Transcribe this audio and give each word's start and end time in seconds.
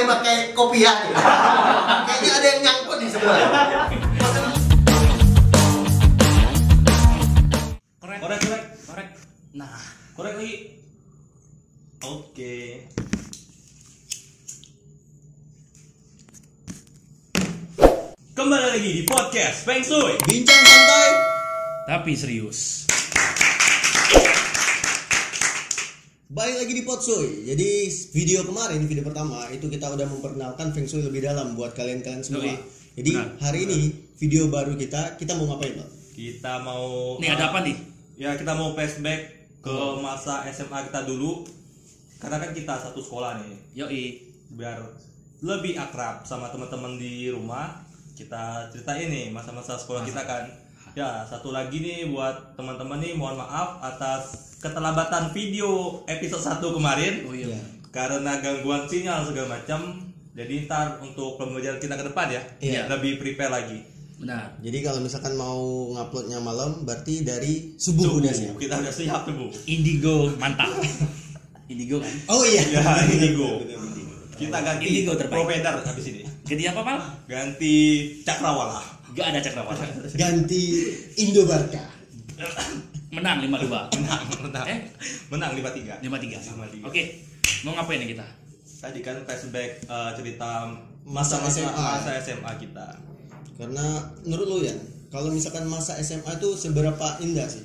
yang 0.00 0.08
pakai 0.08 0.36
kopiah 0.56 0.96
nih. 1.04 1.12
Kayaknya 2.08 2.32
ada 2.32 2.46
yang 2.48 2.60
nyangkut 2.64 2.98
di 3.04 3.08
sebelah. 3.12 3.36
Korek. 8.00 8.18
Korek, 8.24 8.38
korek. 8.40 8.64
Korek. 8.88 9.08
Nah, 9.52 9.76
Korek 10.16 10.32
lagi. 10.40 10.54
Oke. 12.00 12.56
Kembali 18.32 18.66
lagi 18.72 18.90
di 18.96 19.02
podcast 19.04 19.68
Feng 19.68 19.84
Shui. 19.84 20.16
Bincang 20.24 20.64
santai. 20.64 21.08
tapi 21.84 22.14
serius. 22.16 22.79
Balik 26.30 26.62
lagi 26.62 26.72
di 26.78 26.86
Potsoy. 26.86 27.42
Jadi 27.42 27.90
video 28.14 28.46
kemarin, 28.46 28.86
video 28.86 29.02
pertama 29.02 29.50
itu 29.50 29.66
kita 29.66 29.90
udah 29.90 30.06
memperkenalkan 30.06 30.70
Feng 30.70 30.86
Shui 30.86 31.02
lebih 31.02 31.26
dalam 31.26 31.58
buat 31.58 31.74
kalian-kalian 31.74 32.22
semua. 32.22 32.46
Yoi. 32.46 32.54
Jadi 33.02 33.18
Benar. 33.18 33.42
hari 33.42 33.66
ini 33.66 33.90
video 34.14 34.46
baru 34.46 34.78
kita, 34.78 35.18
kita 35.18 35.34
mau 35.34 35.50
ngapain, 35.50 35.74
Pak? 35.82 35.90
Kita 36.14 36.62
mau 36.62 37.18
Nih 37.18 37.34
ada 37.34 37.50
apa 37.50 37.66
nih? 37.66 37.74
Ya, 38.14 38.38
kita 38.38 38.54
mau 38.54 38.70
flashback 38.78 39.50
ke 39.58 39.74
masa 39.98 40.46
SMA 40.54 40.86
kita 40.86 41.02
dulu. 41.02 41.42
Karena 42.22 42.38
kan 42.38 42.54
kita 42.54 42.78
satu 42.78 43.02
sekolah 43.02 43.42
nih. 43.42 43.82
Yoi. 43.82 44.04
Biar 44.54 44.86
lebih 45.42 45.82
akrab 45.82 46.22
sama 46.22 46.46
teman-teman 46.54 46.94
di 46.94 47.26
rumah. 47.26 47.82
Kita 48.14 48.70
ceritain 48.70 49.10
nih 49.10 49.34
masa-masa 49.34 49.74
sekolah 49.74 50.06
kita 50.06 50.22
kan. 50.22 50.46
Ya, 50.92 51.22
satu 51.24 51.50
lagi 51.50 51.78
nih 51.78 52.10
buat 52.10 52.54
teman-teman 52.54 52.98
nih 52.98 53.14
mohon 53.14 53.38
maaf 53.38 53.78
atas 53.80 54.22
keterlambatan 54.58 55.30
video 55.30 56.02
episode 56.04 56.42
1 56.42 56.60
kemarin. 56.68 57.12
Oh 57.24 57.34
iya. 57.34 57.58
karena 57.90 58.38
gangguan 58.38 58.86
sinyal 58.86 59.26
segala 59.26 59.58
macam 59.58 59.98
jadi 60.30 60.62
ntar 60.62 61.02
untuk 61.02 61.34
pembelajaran 61.34 61.82
kita 61.82 61.98
ke 61.98 62.06
depan 62.06 62.30
ya 62.30 62.42
Iya. 62.60 62.86
lebih 62.86 63.18
prepare 63.18 63.50
lagi 63.50 63.82
Benar. 64.14 64.54
Jadi 64.60 64.78
kalau 64.78 65.00
misalkan 65.00 65.34
mau 65.34 65.58
nguploadnya 65.90 66.38
malam, 66.38 66.84
berarti 66.84 67.24
dari 67.24 67.74
subuh, 67.74 68.04
Subuh, 68.06 68.20
udah 68.20 68.30
siap. 68.30 68.54
kita 68.54 68.78
udah 68.78 68.94
siap 68.94 69.20
tuh 69.26 69.34
bu 69.34 69.46
Indigo 69.66 70.30
mantap. 70.38 70.70
Indigo 71.66 71.98
kan? 71.98 72.14
Oh 72.28 72.46
iya. 72.46 72.62
ya 72.68 72.78
indigo 73.08 73.58
kita 74.36 74.58
ganti 74.60 74.84
Indigo 74.86 75.12
terbaik. 75.14 75.34
provider 75.34 75.74
habis 75.82 76.06
ini 76.06 76.22
Ganti 76.46 76.64
apa, 76.68 76.80
Pal? 76.80 76.98
ganti 77.26 77.74
cakrawala 78.22 78.78
Gak 79.12 79.26
ada 79.26 79.38
cakrawala. 79.38 79.84
Ganti 80.12 80.62
Indo 81.18 81.42
Barca. 81.44 81.82
Menang 83.10 83.42
5-2. 83.42 83.98
menang 83.98 84.22
menang 84.40 84.66
Eh? 84.66 84.78
menang 85.28 85.52
lima 85.52 85.70
tiga 85.70 85.98
5-3. 85.98 86.86
Oke. 86.86 87.02
Mau 87.62 87.74
ngapain 87.74 87.98
nih 87.98 88.10
kita? 88.10 88.26
tadi 88.80 89.04
kan 89.04 89.12
flashback 89.22 89.84
eh, 89.84 90.10
cerita 90.14 90.72
Masa 91.02 91.36
masa-masa 91.36 91.60
SMA. 91.60 91.84
masa 91.92 92.10
SMA 92.18 92.52
kita 92.56 92.88
Karena 93.56 93.84
menurut 94.22 94.46
lu 94.46 94.58
ya, 94.62 94.72
kalau 95.08 95.28
misalkan 95.28 95.68
masa 95.68 96.00
SMA 96.00 96.32
itu 96.32 96.56
seberapa 96.56 97.20
indah 97.20 97.44
sih? 97.44 97.60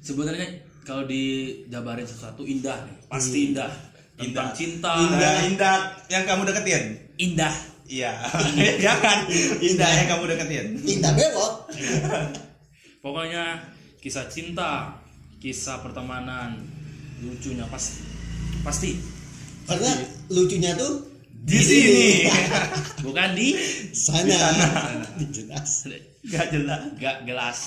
Sebenarnya 0.00 0.50
kalau 0.82 1.06
dijabarin 1.06 2.02
sesuatu 2.02 2.42
indah 2.42 2.74
nih, 2.82 2.96
pasti 3.06 3.38
indah. 3.50 3.70
Tentang 4.12 4.50
Indah. 4.50 4.50
cinta, 4.52 4.92
indah 4.98 5.34
indah 5.46 5.76
yang 6.08 6.26
kamu 6.26 6.42
deketin 6.44 6.84
indah. 7.16 7.54
Iya 7.92 8.12
jangan 8.84 9.28
indah 9.60 9.90
yang 9.92 10.08
kamu 10.08 10.24
deketin 10.32 10.66
Indah 10.80 11.12
bewok. 11.12 11.68
Pokoknya 12.98 13.60
kisah 13.98 14.24
cinta, 14.26 14.94
kisah 15.36 15.82
pertemanan, 15.82 16.54
lucunya 17.20 17.66
pasti. 17.66 18.00
Pasti. 18.62 18.90
Karena 19.66 19.90
lucunya 20.28 20.72
tuh 20.72 21.02
di 21.42 21.58
sini 21.58 22.06
Bukan 23.04 23.34
di 23.34 23.58
sana. 23.90 24.54
Jelas. 25.28 25.90
Gak 26.24 26.54
jelas. 26.54 26.82
gak 26.96 27.26
gelas. 27.26 27.58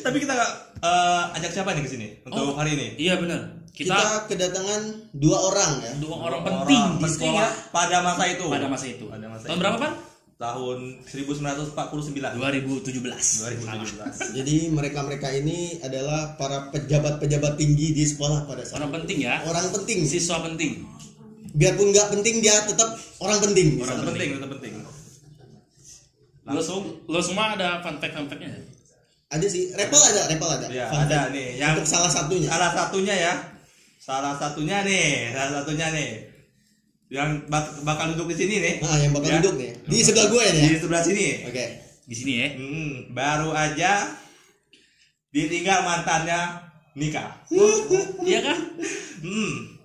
Tapi 0.00 0.16
kita 0.16 0.32
eh, 0.80 1.22
ajak 1.36 1.52
siapa 1.52 1.76
nih 1.76 1.84
ke 1.84 1.90
sini 1.90 2.08
untuk 2.24 2.40
Oh. 2.50 2.56
hari 2.56 2.72
ini? 2.72 2.88
Iya 2.96 3.20
benar. 3.20 3.59
Kita, 3.70 3.96
Kita, 3.96 4.08
kedatangan 4.26 4.82
dua 5.12 5.38
orang 5.40 5.72
ya. 5.80 5.92
dua 5.98 6.16
orang 6.20 6.40
penting 6.42 6.82
di 6.90 7.00
penting 7.00 7.12
sekolah 7.32 7.48
ya 7.48 7.70
pada 7.70 7.96
masa 8.00 8.24
itu. 8.26 8.44
pada 8.46 8.66
masa 8.66 8.86
itu. 8.86 9.04
Pada 9.06 9.26
masa 9.26 9.42
Tahun 9.42 9.52
itu. 9.52 9.62
berapa, 9.62 9.76
Pan? 9.78 9.92
Tahun 10.36 10.78
1949. 11.04 12.16
2017. 12.32 12.90
2017. 12.90 14.32
Jadi 14.34 14.56
mereka-mereka 14.68 15.28
ini 15.34 15.58
adalah 15.78 16.32
para 16.34 16.68
pejabat-pejabat 16.70 17.54
tinggi 17.54 17.92
di 17.92 18.04
sekolah 18.04 18.44
pada 18.44 18.64
saat 18.64 18.78
Orang 18.78 18.92
penting 18.94 19.20
ya. 19.20 19.40
orang 19.44 19.68
penting. 19.70 20.04
Siswa 20.04 20.40
penting. 20.42 20.80
Biarpun 21.50 21.90
nggak 21.90 22.08
penting 22.10 22.40
dia 22.40 22.56
tetap 22.62 22.88
orang 23.18 23.38
penting. 23.38 23.76
Tetap 23.76 24.06
penting, 24.06 24.28
tetap 24.34 24.50
penting. 24.50 24.72
Langsung 26.42 26.82
Lo 27.06 27.20
semua 27.20 27.54
ada 27.54 27.78
fun 27.80 27.96
fact 27.96 28.14
fun 28.14 28.26
fact-nya 28.26 28.48
ya? 28.50 28.60
Ada 29.30 29.46
sih, 29.46 29.70
repel 29.70 29.94
ada, 30.00 30.22
repel 30.26 30.50
ada. 30.50 30.66
ya 30.68 30.90
Fun 30.90 31.00
ada 31.00 31.18
fact. 31.22 31.30
nih 31.30 31.48
yang 31.54 31.76
Untuk 31.76 31.86
salah 31.86 32.10
satunya. 32.10 32.48
salah 32.48 32.70
satunya 32.72 33.14
ya. 33.14 33.32
Salah 34.10 34.34
satunya 34.34 34.82
nih, 34.82 35.30
salah 35.30 35.62
satunya 35.62 35.86
nih. 35.94 36.10
Yang 37.10 37.46
bak- 37.46 37.78
bakal 37.82 38.10
duduk 38.10 38.34
di 38.34 38.42
sini 38.42 38.54
nih. 38.58 38.74
Nah, 38.82 38.98
yang 38.98 39.14
bakal 39.14 39.30
Ya. 39.30 39.38
duduk 39.38 39.54
nih. 39.54 39.70
Di 39.86 39.98
sebelah 40.02 40.26
gue 40.26 40.42
ya. 40.42 40.52
Di 40.52 40.78
sebelah 40.82 41.02
sini. 41.02 41.26
Oke. 41.46 41.64
Di 42.10 42.14
sini 42.14 42.32
ya. 42.34 42.48
Hmm, 42.58 42.94
baru 43.14 43.54
aja 43.54 44.10
ditinggal 45.30 45.86
mantannya 45.86 46.58
nikah. 46.94 47.38
Iya 48.26 48.38
kah? 48.42 48.58
Hmm. 49.22 49.78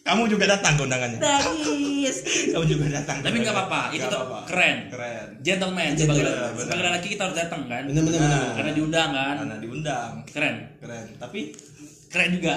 Kamu 0.00 0.32
juga 0.32 0.48
datang 0.48 0.80
undangannya. 0.80 1.20
Nangis. 1.20 2.16
Kamu 2.48 2.64
juga 2.64 2.88
datang. 2.88 3.20
Tapi 3.20 3.36
nggak 3.36 3.52
apa-apa, 3.52 3.80
itu 3.92 4.06
apa-apa. 4.06 4.48
keren. 4.48 4.76
Keren. 4.88 5.26
Gentleman 5.42 5.92
Gentleman, 5.92 5.98
sebagai 5.98 6.24
benar. 6.24 6.50
sebagai 6.56 6.92
laki 6.94 7.08
kita 7.12 7.22
harus 7.28 7.36
datang 7.36 7.60
kan? 7.68 7.82
Nah. 7.84 8.00
bener. 8.00 8.20
Karena 8.56 8.72
diundang 8.72 9.10
kan? 9.12 9.34
Karena 9.36 9.56
diundang. 9.60 10.12
Keren. 10.24 10.56
Keren. 10.80 11.06
Tapi 11.18 11.40
Keren 12.06 12.30
juga. 12.32 12.54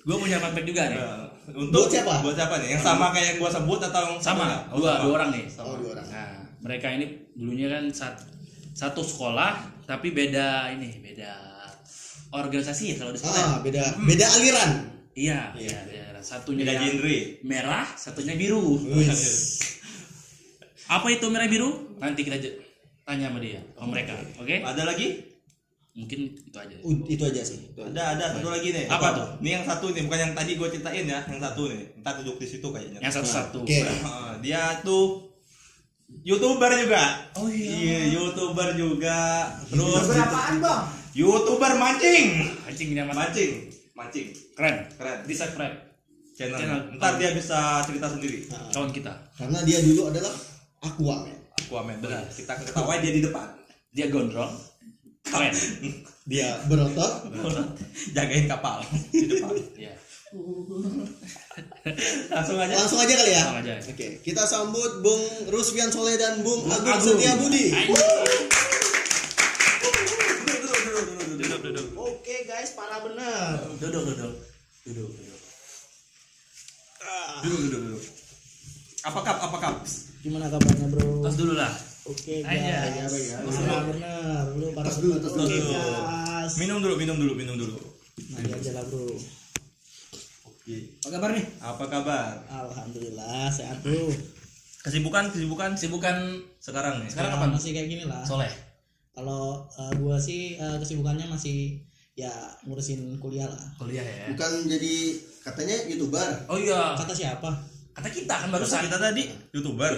Gue 0.00 0.16
punya 0.16 0.36
fun 0.36 0.50
fact 0.50 0.64
juga 0.64 0.82
nih. 0.88 0.96
eh, 0.96 1.26
untuk 1.52 1.82
Buat 1.82 1.90
siapa? 1.90 2.14
Buat 2.20 2.34
siapa 2.34 2.54
nih? 2.56 2.68
Yang 2.72 2.82
sama 2.82 3.06
kayak 3.10 3.26
yang 3.26 3.38
gua 3.38 3.50
sebut 3.50 3.80
atau 3.82 4.00
yang 4.06 4.22
Sama? 4.22 4.46
Oh, 4.70 4.80
dua, 4.80 4.90
sama. 4.90 5.02
dua 5.04 5.12
orang 5.14 5.30
nih. 5.30 5.44
Oh, 5.58 5.76
dua 5.76 5.90
orang. 5.94 6.06
Nah, 6.08 6.30
mereka 6.60 6.86
ini 6.88 7.06
dulunya 7.32 7.68
kan 7.68 7.84
sat- 7.90 8.24
satu 8.72 9.02
sekolah 9.02 9.52
tapi 9.84 10.10
beda 10.10 10.72
ini, 10.72 11.00
beda 11.00 11.32
organisasi 12.30 12.94
ya 12.94 12.96
kalau 12.96 13.12
di 13.12 13.18
sekolah. 13.18 13.42
Ah, 13.42 13.56
beda 13.60 13.82
beda 13.98 14.26
aliran. 14.30 14.70
Iya, 15.12 15.52
iya, 15.54 15.78
beda. 15.84 16.22
Satunya 16.22 16.62
Beda 16.62 16.80
genre. 16.80 17.16
merah, 17.42 17.88
satunya 17.96 18.36
biru. 18.36 18.76
Apa 20.86 21.06
itu 21.08 21.26
merah 21.28 21.46
biru? 21.46 21.96
Nanti 21.96 22.20
kita 22.22 22.36
tanya 23.02 23.30
sama 23.30 23.40
dia, 23.40 23.60
sama 23.72 23.88
mereka. 23.90 24.14
Oke? 24.36 24.60
Ada 24.60 24.82
lagi? 24.84 25.29
Mungkin 25.90 26.20
itu 26.38 26.54
aja. 26.54 26.74
U- 26.80 27.02
Itu 27.04 27.22
aja 27.24 27.42
sih. 27.42 27.58
Itu 27.70 27.82
aja. 27.82 27.90
Ada, 27.90 28.02
ada 28.14 28.24
satu 28.38 28.48
lagi 28.48 28.68
nih. 28.70 28.86
Apa 28.86 29.08
tuh? 29.10 29.26
Ini 29.42 29.50
yang 29.52 29.64
satu 29.66 29.86
nih, 29.90 30.02
bukan 30.06 30.20
yang 30.20 30.32
tadi 30.32 30.50
gue 30.54 30.68
ceritain 30.70 31.04
ya. 31.04 31.20
Yang 31.26 31.40
satu 31.42 31.62
nih. 31.66 31.82
Entar 31.98 32.14
duduk 32.22 32.36
di 32.38 32.46
situ 32.46 32.66
kayaknya. 32.66 32.98
Yang 33.00 33.14
satu-satu. 33.20 33.58
Oke. 33.62 33.80
Ah, 34.06 34.38
dia 34.38 34.62
tuh 34.80 35.28
youtuber 36.22 36.70
juga. 36.76 37.02
Oh 37.34 37.46
iya. 37.46 37.70
Iya, 37.74 38.00
youtuber 38.12 38.68
juga. 38.74 39.50
Terus 39.66 40.04
Berapaan, 40.06 40.54
Bang? 40.58 40.82
youtuber 41.10 41.72
mancing. 41.74 42.26
Ini 42.70 43.02
amat. 43.04 43.14
Mancing, 43.28 43.52
mancing. 43.92 44.26
Keren. 44.54 44.76
Keren. 44.94 45.18
Di 45.26 45.34
subscribe 45.34 45.74
Channel. 46.32 46.56
Channel. 46.56 46.80
Ntar 46.96 47.12
dia 47.18 47.30
bisa 47.34 47.58
cerita 47.84 48.08
sendiri. 48.08 48.48
Nah, 48.48 48.70
kawan 48.72 48.88
kita. 48.88 49.12
karena 49.36 49.58
dia 49.60 49.78
dulu 49.82 50.08
adalah 50.08 50.32
Aquaman. 50.80 51.28
Aquaman 51.60 51.96
benar. 52.00 52.24
Kita 52.26 52.56
ketawain 52.56 53.02
dia 53.02 53.12
di 53.12 53.20
depan. 53.20 53.44
Dia 53.90 54.08
gondrong. 54.08 54.69
Keren. 55.26 55.54
Dia 56.24 56.62
berotot. 56.70 57.28
Jagain 58.16 58.46
kapal 58.46 58.84
di 59.10 59.26
depan. 59.28 59.52
Iya. 59.76 59.94
Langsung 62.30 62.54
aja. 62.62 62.74
Langsung 62.78 63.02
aja 63.02 63.14
kali 63.18 63.32
ya. 63.34 63.42
Langsung 63.50 63.60
aja. 63.66 63.74
Oke, 63.82 64.22
kita 64.22 64.46
sambut 64.46 65.02
Bung 65.02 65.50
Rusfian 65.50 65.90
Soleh 65.90 66.14
dan 66.14 66.46
Bung 66.46 66.62
Bung 66.62 66.70
Agung 66.70 66.94
Agung. 66.94 67.18
Setia 67.18 67.34
Budi. 67.34 67.74
Oke 71.98 72.46
guys, 72.46 72.70
parah 72.78 73.02
benar. 73.02 73.58
Duduk, 73.82 74.06
duduk. 74.06 74.34
Duduk, 74.86 75.08
duduk. 75.10 75.40
Duduk, 77.42 77.58
duduk, 77.66 77.80
duduk. 77.90 78.02
Apa 79.02 79.18
kap? 79.24 79.36
Apa 79.50 79.56
kap? 79.58 79.74
Gimana 80.20 80.46
kabarnya 80.52 80.86
bro? 80.92 81.24
Tos 81.24 81.34
dulu 81.40 81.56
lah. 81.56 81.72
Oke 82.10 82.42
guys, 82.42 83.06
ya. 83.30 83.38
parah 83.46 83.86
benar. 83.86 84.42
Bro, 84.58 84.74
parah 84.74 84.94
dulu, 84.98 85.14
Oke 85.22 85.30
dulu. 85.30 85.70
guys. 85.70 86.52
Minum 86.58 86.82
dulu, 86.82 86.94
minum 86.98 87.16
dulu, 87.22 87.32
minum 87.38 87.54
dulu. 87.54 87.78
Nanti 88.34 88.50
aja 88.50 88.70
lah 88.74 88.84
bro. 88.90 89.06
Oke. 90.50 90.76
Apa 91.06 91.08
kabar 91.14 91.30
nih? 91.38 91.46
Apa 91.62 91.84
kabar? 91.86 92.32
Alhamdulillah 92.50 93.46
sehat 93.54 93.78
bro. 93.86 94.10
Kesibukan, 94.82 95.30
kesibukan 95.30 95.78
Kesibukan 95.78 96.16
sekarang 96.58 97.06
nih. 97.06 97.08
Sekarang 97.14 97.30
kapan? 97.38 97.48
Masih 97.54 97.70
kayak 97.78 97.86
gini 97.86 98.04
lah. 98.10 98.26
Soleh. 98.26 98.50
Kalau 99.14 99.70
uh, 99.70 99.92
gua 100.02 100.18
sih 100.18 100.58
uh, 100.58 100.82
kesibukannya 100.82 101.30
masih 101.30 101.78
ya 102.18 102.32
ngurusin 102.66 103.22
kuliah 103.22 103.46
lah. 103.46 103.66
Kuliah 103.78 104.02
ya. 104.02 104.34
Bukan 104.34 104.66
jadi 104.66 104.94
katanya 105.46 105.76
youtuber. 105.86 106.30
Oh 106.50 106.58
iya. 106.58 106.98
Kata 106.98 107.14
siapa? 107.14 107.69
Kata 107.90 108.08
kita 108.08 108.32
kan 108.32 108.48
barusan. 108.54 108.86
kita 108.86 108.98
tadi 109.02 109.22
youtuber. 109.50 109.92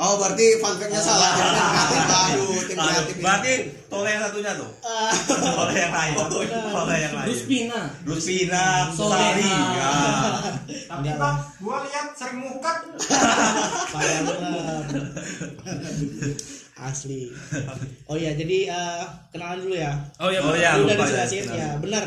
Oh, 0.00 0.16
berarti 0.16 0.58
fun 0.58 0.74
fact-nya 0.80 0.98
salah. 0.98 1.30
Jadi 1.36 1.60
kreatif 1.60 2.02
baru, 2.08 2.46
tim 2.66 2.76
kreatif. 2.80 3.16
berarti 3.20 3.52
toleh 3.92 4.10
yang 4.16 4.22
satunya 4.24 4.52
tuh. 4.56 4.70
Toleh 5.28 5.76
yang 5.76 5.92
lain. 5.94 6.12
Toleh 6.72 6.98
yang 6.98 7.14
lain. 7.14 7.28
Ruspina. 7.30 7.80
Ruspina. 8.02 8.64
Sari. 8.90 9.44
Ya. 9.76 9.92
Tapi 10.88 11.08
pak, 11.14 11.34
gua 11.60 11.76
lihat 11.84 12.08
sering 12.16 12.38
mukat. 12.42 12.76
Asli. 16.74 17.30
Oh 18.10 18.16
iya, 18.18 18.34
jadi 18.34 18.58
eh, 18.72 19.02
kenalan 19.30 19.62
dulu 19.62 19.76
ya. 19.78 19.92
Oh 20.18 20.28
iya, 20.28 20.40
Oh 20.42 20.50
Bang. 20.50 20.58
iya, 20.58 20.70
Udah 20.80 20.96
lupa 20.96 21.06
ya. 21.06 21.24
ya, 21.54 21.68
benar. 21.78 22.04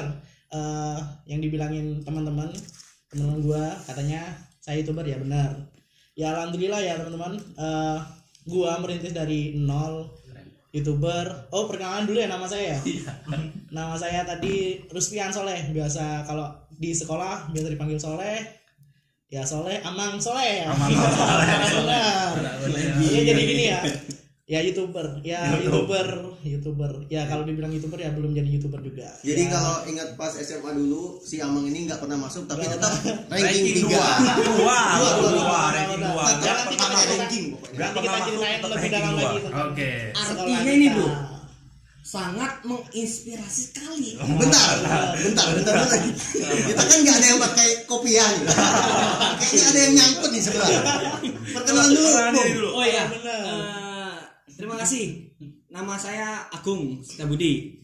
Eh, 0.51 0.97
yang 1.27 1.39
dibilangin 1.39 2.03
teman-teman, 2.03 2.51
teman 3.07 3.39
gua 3.39 3.71
katanya 3.87 4.27
saya 4.67 4.83
youtuber 4.83 5.07
ya 5.07 5.15
benar. 5.15 5.55
Ya 6.19 6.35
alhamdulillah 6.35 6.83
ya 6.83 6.99
teman-teman. 6.99 7.39
Eh, 7.39 7.97
gua 8.51 8.75
merintis 8.83 9.15
dari 9.15 9.55
nol 9.55 10.11
youtuber. 10.75 11.47
Oh 11.55 11.71
perkenalan 11.71 12.03
dulu 12.03 12.19
ya 12.19 12.27
nama 12.27 12.43
saya 12.43 12.75
ya. 12.75 12.79
nama 13.77 13.95
saya 13.95 14.27
tadi 14.27 14.83
Ruspian 14.91 15.31
Soleh. 15.31 15.71
Biasa 15.71 16.27
kalau 16.27 16.51
di 16.75 16.91
sekolah 16.91 17.47
biasa 17.55 17.71
dipanggil 17.71 17.95
Soleh. 17.95 18.43
Ya 19.31 19.47
Soleh, 19.47 19.79
Amang 19.87 20.19
Soleh 20.19 20.67
ya. 20.67 20.75
Amang 20.75 20.91
Soleh. 20.91 21.47
Benar. 21.79 22.35
Iya 22.99 23.21
jadi 23.23 23.41
gini 23.47 23.63
ya. 23.71 23.79
Ya 24.47 24.63
youtuber, 24.63 25.19
ya 25.27 25.59
YouTuber. 25.59 26.07
youtuber, 26.07 26.07
youtuber. 26.41 26.91
Ya 27.11 27.27
kalau 27.27 27.43
dibilang 27.43 27.67
youtuber 27.67 27.99
ya 27.99 28.15
belum 28.15 28.31
jadi 28.31 28.47
youtuber 28.47 28.79
juga. 28.79 29.11
Jadi 29.19 29.43
Ya, 29.43 29.51
kalau 29.51 29.83
ingat 29.83 30.15
pas 30.15 30.31
SMA 30.31 30.71
dulu 30.71 31.19
si 31.19 31.43
Amang 31.43 31.67
ini 31.67 31.83
nggak 31.83 31.99
pernah 31.99 32.15
masuk 32.15 32.47
tapi 32.47 32.63
tetap 32.63 32.95
ranking 33.27 33.27
Ranking 33.27 33.75
3. 33.75 33.83
dua. 33.83 34.07
Dua, 34.07 34.07
Dua, 34.39 34.79
dua, 34.95 35.11
dua, 35.19 35.31
dua, 35.35 35.59
ranking 35.67 35.99
dua. 35.99 36.23
pernah 36.31 36.63
kita 36.65 36.85
ranking. 37.11 37.45
Nggak 37.75 37.89
nanti 37.91 37.99
kita 37.99 38.17
ceritain 38.23 38.59
lebih 38.63 38.71
ranking 38.71 38.91
dalam 38.95 39.11
dua. 39.11 39.27
lagi 39.27 39.39
Oke. 39.67 39.91
Artinya 40.15 40.71
ini. 40.71 40.87
Bro. 40.95 41.09
Sangat 42.07 42.51
menginspirasi 42.63 43.61
sekali. 43.67 44.15
Bentar, 44.15 44.67
bentar, 45.19 45.47
bentar 45.59 45.73
dulu 45.75 45.89
lagi. 45.91 46.11
Kita 46.63 46.81
kan 46.81 46.97
nggak 47.03 47.15
ada 47.19 47.27
yang 47.27 47.41
pakai 47.43 47.69
kopiah. 47.83 48.23
gitu. 48.31 48.47
Kayaknya 49.43 49.65
ada 49.67 49.79
yang 49.83 49.93
nyangkut 49.93 50.29
nih 50.31 50.39
sebelah. 50.39 50.69
Perkenalan 51.51 51.89
dulu. 51.91 52.69
Oh 52.71 52.85
iya. 52.87 53.11
benar. 53.11 53.76
Terima 54.57 54.75
kasih. 54.75 55.05
Nama 55.69 55.93
saya 55.95 56.27
Agung 56.49 56.97
Setiabudi. 56.99 57.77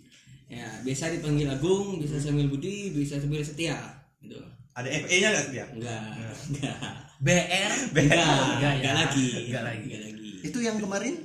Ya, 0.47 0.65
biasa 0.81 1.09
dipanggil 1.11 1.45
Agung, 1.47 1.97
bisa 1.97 2.17
sambil 2.17 2.45
Budi, 2.45 2.89
bisa 2.89 3.17
sambil 3.17 3.41
Setia. 3.41 3.77
Gitu. 4.19 4.37
Ada 4.73 4.89
FE-nya 5.05 5.29
nggak 5.29 5.45
dia? 5.49 5.65
Enggak, 5.69 6.01
enggak. 6.49 6.77
BR. 7.19 7.71
Enggak, 7.93 8.25
Enggak, 8.57 8.73
enggak 8.73 8.73
ya. 8.83 8.93
lagi. 8.95 9.27
Enggak 9.45 9.63
lagi. 9.63 9.85
Enggak 9.85 10.01
lagi. 10.03 10.29
Itu 10.41 10.57
yang 10.59 10.77
kemarin 10.77 11.15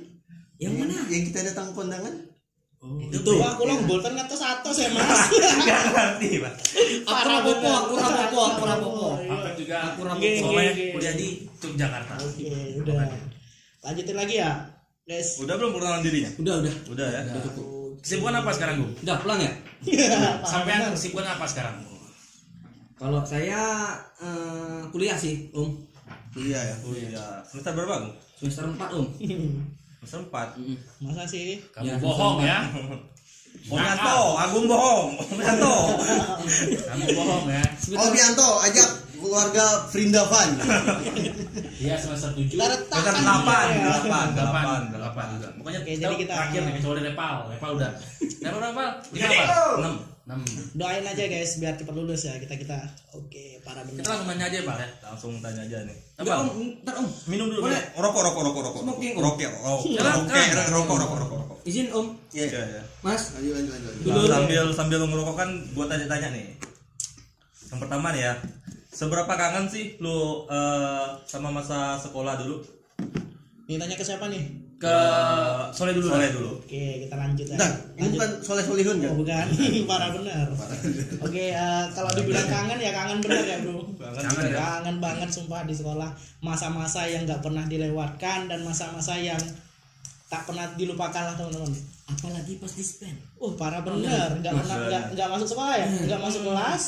Yang 0.59 0.73
mana? 0.75 0.95
yang 1.07 1.23
kita 1.25 1.39
datang 1.43 1.73
kondangan? 1.73 2.13
Oh, 2.79 2.95
Itu. 3.01 3.31
Wah, 3.35 3.55
aku 3.55 3.63
long 3.65 3.83
bolton 3.83 4.15
atas 4.15 4.39
atas 4.39 4.75
ya 4.77 4.87
mas. 4.91 5.27
Nggak 5.59 5.81
ngerti, 5.91 6.29
Pak. 6.39 6.53
Aku 7.03 7.27
rapopo, 7.27 7.69
aku 7.69 7.93
rapopo, 7.95 8.39
aku 8.45 8.63
rapopo. 8.63 9.07
Apa 9.19 9.49
juga 9.57 9.75
Aku 9.91 10.01
rapopo. 10.07 10.23
Soleh 10.23 10.67
geng. 10.71 10.91
kuliah 10.95 11.13
di 11.13 11.27
Yogyakarta. 11.59 12.13
Oke, 12.23 12.47
udah. 12.79 13.03
Lanjutin 13.79 14.15
lagi 14.15 14.35
ya, 14.39 14.51
guys. 15.09 15.41
Udah 15.41 15.57
belum 15.57 15.73
perkenalan 15.73 16.01
dirinya? 16.05 16.31
Udah, 16.37 16.55
udah. 16.61 16.73
Udah 16.93 17.07
ya. 17.09 17.21
Kesibukan 17.99 18.35
apa 18.45 18.49
sekarang, 18.53 18.75
Bu? 18.85 18.87
Udah 19.01 19.17
pulang 19.17 19.39
ya? 19.41 19.51
Sampai 20.53 20.77
yang 20.77 20.93
kesibukan 20.93 21.25
apa 21.25 21.45
sekarang? 21.49 21.81
Kalau 22.99 23.25
saya 23.25 23.95
eh, 24.21 24.81
kuliah 24.93 25.17
sih, 25.17 25.49
Om. 25.49 25.71
Iya 26.37 26.59
ya. 26.61 26.75
Iya. 26.85 27.25
Semester 27.49 27.73
berapa, 27.73 27.89
Bang? 27.97 28.05
Semester 28.37 28.69
4, 28.69 28.77
Om. 28.77 29.07
Semester 30.05 30.21
4. 30.29 30.61
Mm-mm. 30.61 30.77
Masa 31.09 31.23
sih? 31.25 31.57
Kamu 31.73 31.89
Ya, 31.89 31.95
bohong 31.97 32.37
ya. 32.45 32.59
Om 33.65 33.81
Yanto, 33.81 34.19
Agung 34.37 34.65
bohong. 34.69 35.07
Om 35.17 35.39
Yanto. 35.41 35.75
Kamu 36.93 37.05
bohong 37.17 37.45
ya. 37.49 37.63
Oh 37.97 38.07
Bianto, 38.13 38.49
ajak 38.61 39.08
keluarga 39.29 39.65
Vrindavan. 39.87 40.49
Iya 41.79 41.95
semester 41.95 42.35
7. 42.35 42.51
Kita 42.51 42.65
retak 42.67 42.91
Semester 42.91 43.23
8, 43.23 43.47
ya. 43.71 43.87
8, 44.03 44.35
delapan 44.35 44.65
8, 44.91 44.95
delapan 44.99 45.25
juga 45.31 45.47
pokoknya 45.55 45.79
Oke, 45.79 45.89
kita 45.89 46.01
jadi 46.01 46.15
kita- 46.19 46.35
terakhir 46.35 46.61
nih 46.61 46.73
kecuali 46.75 47.01
Nepal 47.01 47.35
Nepal 47.47 47.69
udah 47.71 47.91
Nepal 48.19 48.57
berapa 48.59 48.83
lima 49.09 49.27
apa 49.31 49.43
enam 49.79 49.93
enam 50.27 50.39
Doain 50.75 51.01
aja 51.01 51.23
guys 51.25 51.51
biar 51.55 51.73
cepat 51.73 51.95
lulus 51.95 52.21
ya 52.21 52.35
kita 52.35 52.53
kita. 52.53 52.77
Oke, 53.15 53.63
para 53.63 53.79
kita 53.81 53.95
bener. 53.95 54.11
langsung 54.11 54.27
nanya 54.27 54.45
aja 54.45 54.57
pak 54.61 54.75
ya 54.75 54.87
Langsung 55.01 55.31
tanya 55.39 55.61
aja 55.63 55.77
nih. 55.81 55.97
Udah, 56.19 56.33
apa 56.35 56.43
Om. 56.45 56.67
Ntar, 56.83 56.93
Om. 56.99 57.07
Minum 57.25 57.47
dulu. 57.47 57.59
Boleh. 57.63 57.81
Rokok, 57.95 58.21
rokok, 58.21 58.41
rokok, 58.43 58.61
rokok. 58.61 58.81
Smoking. 58.83 59.13
Rokok, 59.15 59.51
rokok. 59.55 59.79
Silakan. 59.81 60.19
Rokok, 60.19 60.67
rokok, 60.69 60.97
rokok, 60.99 61.17
rokok, 61.17 61.37
rokok. 61.39 61.57
Izin, 61.63 61.87
Om. 61.89 62.07
Iya. 62.29 62.45
Iya, 62.45 62.61
iya. 62.69 62.81
Mas. 63.01 63.21
Lanjut 63.33 63.53
lanjut 63.55 63.71
lanjut. 63.73 64.27
Sambil 64.27 64.63
sambil 64.75 64.99
ngerokok 65.01 65.35
kan 65.39 65.49
gua 65.71 65.85
tanya-tanya 65.87 66.27
nih. 66.29 66.45
Yang 67.65 67.79
pertama 67.79 68.07
nih 68.11 68.21
ya. 68.21 68.33
Seberapa 68.89 69.29
kangen 69.29 69.69
sih 69.69 69.95
lu 70.01 70.43
eh, 70.49 71.07
sama 71.23 71.53
masa 71.53 71.95
sekolah 71.95 72.41
dulu? 72.41 72.59
Ini 73.69 73.77
tanya 73.77 73.95
ke 73.95 74.03
siapa 74.03 74.27
nih? 74.27 74.69
ke 74.79 74.95
Soleh 75.75 75.91
dulu 75.91 76.07
Soleh 76.07 76.31
dah. 76.31 76.35
dulu. 76.39 76.51
Oke, 76.63 77.03
kita 77.03 77.15
lanjut 77.19 77.45
ya. 77.51 77.55
Nah, 77.59 77.67
ini 77.67 77.99
Lanjut. 77.99 78.15
bukan 78.15 78.29
Soleh 78.39 78.63
Solihun 78.63 78.97
kan? 79.03 79.11
Oh, 79.11 79.17
bukan. 79.19 79.45
Parah 79.91 80.09
bener. 80.15 80.47
Oke, 81.19 81.45
eh, 81.51 81.83
kalau 81.91 82.09
dibilang 82.15 82.47
kangen 82.47 82.79
ya 82.79 82.91
kangen 82.95 83.19
bener 83.19 83.43
ya, 83.43 83.57
Bro. 83.59 83.83
Kangen 83.99 84.47
ya? 84.47 84.55
Kangen 84.55 84.97
banget 85.03 85.29
sumpah 85.29 85.67
di 85.67 85.75
sekolah. 85.75 86.09
Masa-masa 86.39 87.03
yang 87.11 87.27
nggak 87.27 87.43
pernah 87.43 87.67
dilewatkan 87.67 88.47
dan 88.47 88.63
masa-masa 88.63 89.19
yang 89.19 89.39
tak 90.31 90.47
pernah 90.47 90.63
dilupakan 90.79 91.27
lah 91.27 91.35
teman-teman. 91.35 91.75
Apalagi 92.07 92.55
pas 92.63 92.71
dispen. 92.71 93.19
Oh 93.35 93.53
parah 93.59 93.83
bener, 93.83 94.39
nggak 94.39 94.53
pernah 94.63 94.77
nggak 94.87 95.03
nggak 95.13 95.27
masuk 95.29 95.47
sekolah 95.53 95.75
ya, 95.77 95.87
nggak 96.07 96.21
masuk 96.23 96.41
kelas, 96.41 96.83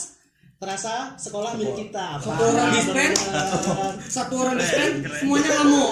terasa 0.61 1.17
sekolah 1.17 1.57
milik 1.57 1.89
kita. 1.89 2.21
Satu 2.21 2.43
orang 2.45 2.69
dispen, 2.69 3.11
bener. 3.17 3.93
satu 4.05 4.33
orang 4.45 4.55
dispen, 4.61 4.91
semuanya 5.09 5.49
ngamuk. 5.57 5.91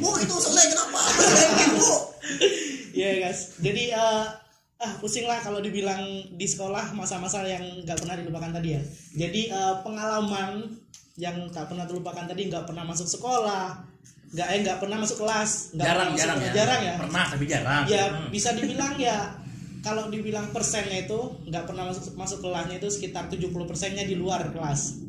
Bu 0.00 0.10
itu 0.16 0.34
Soleh 0.40 0.64
kenapa? 0.72 1.00
Bu. 1.76 1.88
Iya 2.92 3.10
guys, 3.20 3.60
jadi 3.60 3.84
eh, 3.92 4.24
ah 4.80 4.92
pusing 4.96 5.28
lah 5.28 5.44
kalau 5.44 5.60
dibilang 5.60 6.00
di 6.32 6.46
sekolah 6.48 6.96
masa-masa 6.96 7.44
yang 7.44 7.60
nggak 7.84 8.00
pernah 8.00 8.16
dilupakan 8.16 8.48
tadi 8.48 8.68
ya. 8.76 8.82
Jadi 9.12 9.52
eh, 9.52 9.74
pengalaman 9.84 10.72
yang 11.20 11.36
tak 11.52 11.68
pernah 11.68 11.84
terlupakan 11.84 12.24
tadi 12.24 12.48
nggak 12.48 12.64
pernah 12.64 12.88
masuk 12.88 13.04
sekolah, 13.04 13.76
nggak 14.32 14.48
eh 14.48 14.58
nggak 14.64 14.78
pernah 14.80 14.96
masuk 14.96 15.20
kelas, 15.20 15.76
nggak 15.76 15.84
jarang 15.84 16.08
pernah 16.08 16.16
masuk 16.16 16.24
jarang 16.24 16.40
ya 16.40 16.52
jarang 16.56 16.80
ya. 16.80 16.94
pernah 16.96 17.24
tapi 17.28 17.44
jarang 17.44 17.82
ya 17.84 18.04
Hmm. 18.08 18.28
bisa 18.32 18.48
dibilang 18.56 18.94
ya 18.96 19.18
kalau 19.82 20.08
dibilang 20.08 20.54
persennya 20.54 21.04
itu 21.04 21.18
nggak 21.50 21.66
pernah 21.66 21.90
masuk 21.90 22.14
masuk 22.14 22.38
kelasnya 22.40 22.78
itu 22.78 22.88
sekitar 22.88 23.26
70 23.26 23.50
persennya 23.66 24.06
di 24.06 24.14
luar 24.14 24.48
kelas 24.50 25.02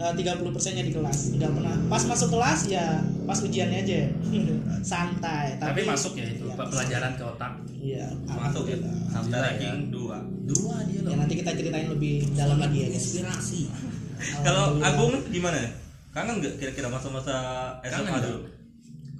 Eh, 0.00 0.14
30 0.16 0.48
persennya 0.48 0.80
di 0.80 0.96
kelas 0.96 1.36
nggak 1.36 1.52
pernah 1.60 1.76
pas 1.92 2.00
masuk 2.08 2.32
kelas 2.32 2.72
ya 2.72 3.04
pas 3.28 3.36
ujiannya 3.36 3.84
aja 3.84 4.08
santai 4.96 5.60
tapi 5.60 5.84
masuk 5.84 6.16
ya 6.16 6.24
itu 6.24 6.48
Iya, 6.48 6.56
pelajaran 6.56 7.12
ke 7.20 7.24
otak 7.28 7.52
iya 7.76 8.06
Masuk 8.24 8.64
ya. 8.64 8.80
Sampai 8.80 9.36
Alhamdulillah 9.36 9.44
ranking 9.44 9.78
2. 9.92 10.48
dua 10.48 10.76
dia 10.88 11.00
ya 11.04 11.14
nanti 11.20 11.34
kita 11.36 11.50
ceritain 11.52 11.88
lebih 11.92 12.32
dalam 12.32 12.56
lagi 12.56 12.78
ya 12.80 12.88
guys 12.88 13.04
Inspirasi. 13.12 13.62
Kalau. 14.44 14.80
Agung 14.80 15.20
gimana 15.28 15.56
ya? 15.60 15.68
Kangen 16.16 16.40
nggak 16.40 16.54
kira-kira 16.56 16.88
masa-masa 16.88 17.36
SMA 17.84 18.16
dulu? 18.24 18.40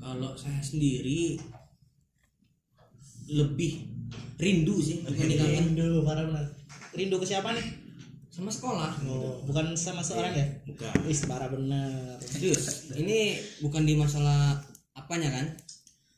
Kalau 0.01 0.33
saya 0.33 0.65
sendiri 0.65 1.37
lebih 3.29 3.85
rindu 4.41 4.81
sih 4.81 5.05
dibanding 5.05 5.37
kangen 5.37 5.65
rindu 5.77 6.01
parah 6.03 6.25
benar 6.25 6.47
rindu 6.91 7.17
ke 7.17 7.27
siapa 7.29 7.53
nih 7.53 7.67
sama 8.31 8.49
sekolah. 8.49 8.91
oh, 9.05 9.43
bukan 9.45 9.75
sama 9.75 10.01
seorang 10.01 10.33
ya 10.33 10.47
Bukan. 10.65 10.93
wis 11.05 11.27
parah 11.27 11.51
benar 11.51 12.17
Serius, 12.23 12.89
ini 12.95 13.37
bukan 13.61 13.85
di 13.85 13.95
masalah 13.95 14.57
apanya 14.93 15.29
kan? 15.29 15.47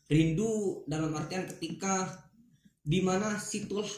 Rindu 0.07 0.85
dalam 0.85 1.09
artian 1.13 1.49
ketika 1.49 2.05
di 2.79 3.01
mana 3.01 3.35
situlah 3.35 3.89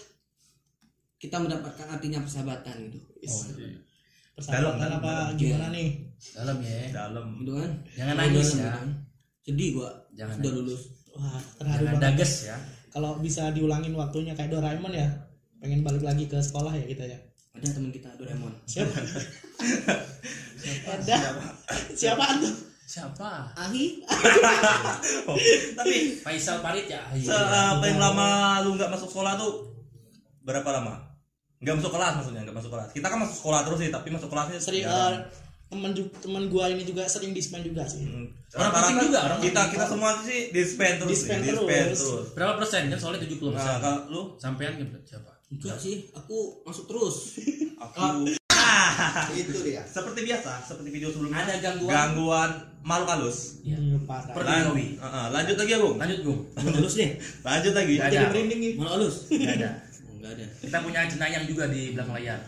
kita 1.18 1.36
mendapatkan 1.36 1.90
artinya 1.90 2.22
persahabatan 2.22 2.86
gitu. 2.86 3.02
Wis. 3.18 3.50
Dalam, 3.50 3.82
persahabatan 4.38 4.78
dalam, 4.78 4.98
apa 5.02 5.12
dalam. 5.12 5.36
gimana 5.36 5.66
nih 5.74 5.88
dalam 6.32 6.56
ya 6.62 6.78
Dalam. 6.94 7.26
Gitu 7.42 7.52
kan? 7.58 7.70
Jangan 7.98 8.14
nangis 8.14 8.46
ya. 8.46 8.54
gitu 8.54 8.68
kan. 8.70 8.88
Sedih 9.42 9.68
gua 9.74 9.90
Jangan 10.14 10.34
udah 10.38 10.44
nangis. 10.46 10.58
lulus. 10.62 10.82
wah 11.12 11.38
terharu 11.58 11.82
jangan 11.82 11.94
banget 11.98 12.14
dages 12.14 12.32
ya 12.46 12.56
kalau 12.94 13.18
bisa 13.18 13.50
diulangin 13.50 13.90
waktunya 13.98 14.38
kayak 14.38 14.54
Doraemon 14.54 14.94
ya 14.94 15.10
pengen 15.58 15.82
balik 15.82 16.06
lagi 16.06 16.30
ke 16.30 16.38
sekolah 16.38 16.70
ya 16.70 16.86
kita 16.86 17.10
ya. 17.10 17.18
Ada 17.58 17.74
teman 17.74 17.90
kita 17.90 18.14
Doraemon. 18.14 18.54
siapa? 18.62 18.94
Ada. 20.94 21.16
Siapa? 21.90 22.24
Tuh? 22.38 22.54
Siapa? 22.84 23.50
Ahi, 23.58 23.98
Oh, 25.26 25.34
tapi 25.74 26.20
Faisal 26.22 26.62
Parit 26.62 26.86
ya 26.86 27.00
se 27.16 27.32
eh, 27.32 27.72
paling 27.80 27.98
lama 27.98 28.60
lu 28.62 28.76
nggak 28.78 28.92
masuk 28.92 29.10
sekolah 29.10 29.34
tuh 29.34 29.72
berapa 30.46 30.68
lama? 30.70 30.94
Nggak 31.64 31.80
masuk 31.80 31.92
kelas 31.96 32.12
maksudnya, 32.20 32.44
nggak 32.46 32.56
masuk 32.60 32.70
kelas. 32.70 32.92
Kita 32.92 33.06
kan 33.08 33.18
masuk 33.24 33.36
sekolah 33.40 33.60
terus 33.66 33.78
sih, 33.82 33.90
tapi 33.90 34.08
masuk 34.12 34.28
kelasnya 34.30 34.60
sering 34.60 34.84
jarang. 34.84 35.24
Eh, 35.74 35.76
teman 35.76 35.90
ju- 35.90 36.14
teman 36.16 36.46
gua 36.46 36.64
ini 36.66 36.82
juga 36.82 37.02
sering 37.04 37.30
dispen 37.30 37.60
juga 37.60 37.82
sih 37.84 38.06
Hmm. 38.06 38.30
Orang 38.54 38.70
penting 38.72 38.96
juga, 39.04 39.18
orang 39.20 39.38
kita 39.40 39.50
penting. 39.58 39.72
kita 39.74 39.84
semua 39.84 40.10
sih 40.22 40.40
dispen 40.48 40.92
terus 40.94 41.10
Dispen 41.10 41.38
sih, 41.42 41.50
terus. 41.50 42.02
Berapa 42.32 42.54
persen 42.54 42.86
kan 42.86 42.94
soalnya 42.96 43.20
70 43.20 43.50
persen. 43.50 43.66
Nah, 43.66 43.78
kalau 43.80 43.98
lu 44.06 44.22
Sampean 44.36 44.78
siapa? 45.02 45.30
enggak 45.50 45.74
sih 45.76 46.06
aku 46.10 46.36
masuk 46.62 46.86
terus 46.86 47.16
aku 47.82 48.30
Ah, 48.54 49.26
itu 49.34 49.50
dia 49.60 49.82
seperti 49.84 50.22
biasa, 50.22 50.62
seperti 50.62 50.88
video 50.88 51.10
sebelumnya. 51.10 51.42
Ada 51.42 51.54
gangguan. 51.60 51.90
Gangguan 51.90 52.50
makhluk 52.80 53.08
halus. 53.10 53.60
Iya. 53.60 53.76
Hmm, 53.76 54.06
parah 54.06 54.32
Lan-. 54.64 54.72
Heeh, 54.72 55.26
lanjut 55.30 55.56
lagi 55.58 55.70
ya, 55.70 55.78
Bung. 55.78 55.96
Lanjut, 55.98 56.18
Bung. 56.22 56.40
halus 56.70 56.94
deh 56.94 57.10
Lanjut 57.42 57.72
lagi. 57.74 57.94
Jadi 57.98 58.16
ada. 58.16 58.28
merinding 58.30 58.60
nih 58.60 58.72
mana 58.74 58.90
halus 58.94 59.16
Enggak 59.28 59.54
ada. 59.58 59.70
Enggak 60.08 60.30
ada 60.32 60.44
Kita 60.62 60.76
punya 60.80 61.00
jenayang 61.04 61.44
juga 61.44 61.64
di 61.66 61.92
belakang 61.92 62.14
layar. 62.14 62.40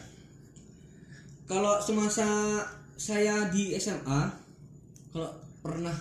kalau 1.44 1.78
semasa 1.78 2.26
saya 2.96 3.48
di 3.48 3.76
SMA 3.76 4.20
kalau 5.10 5.30
pernah 5.60 5.94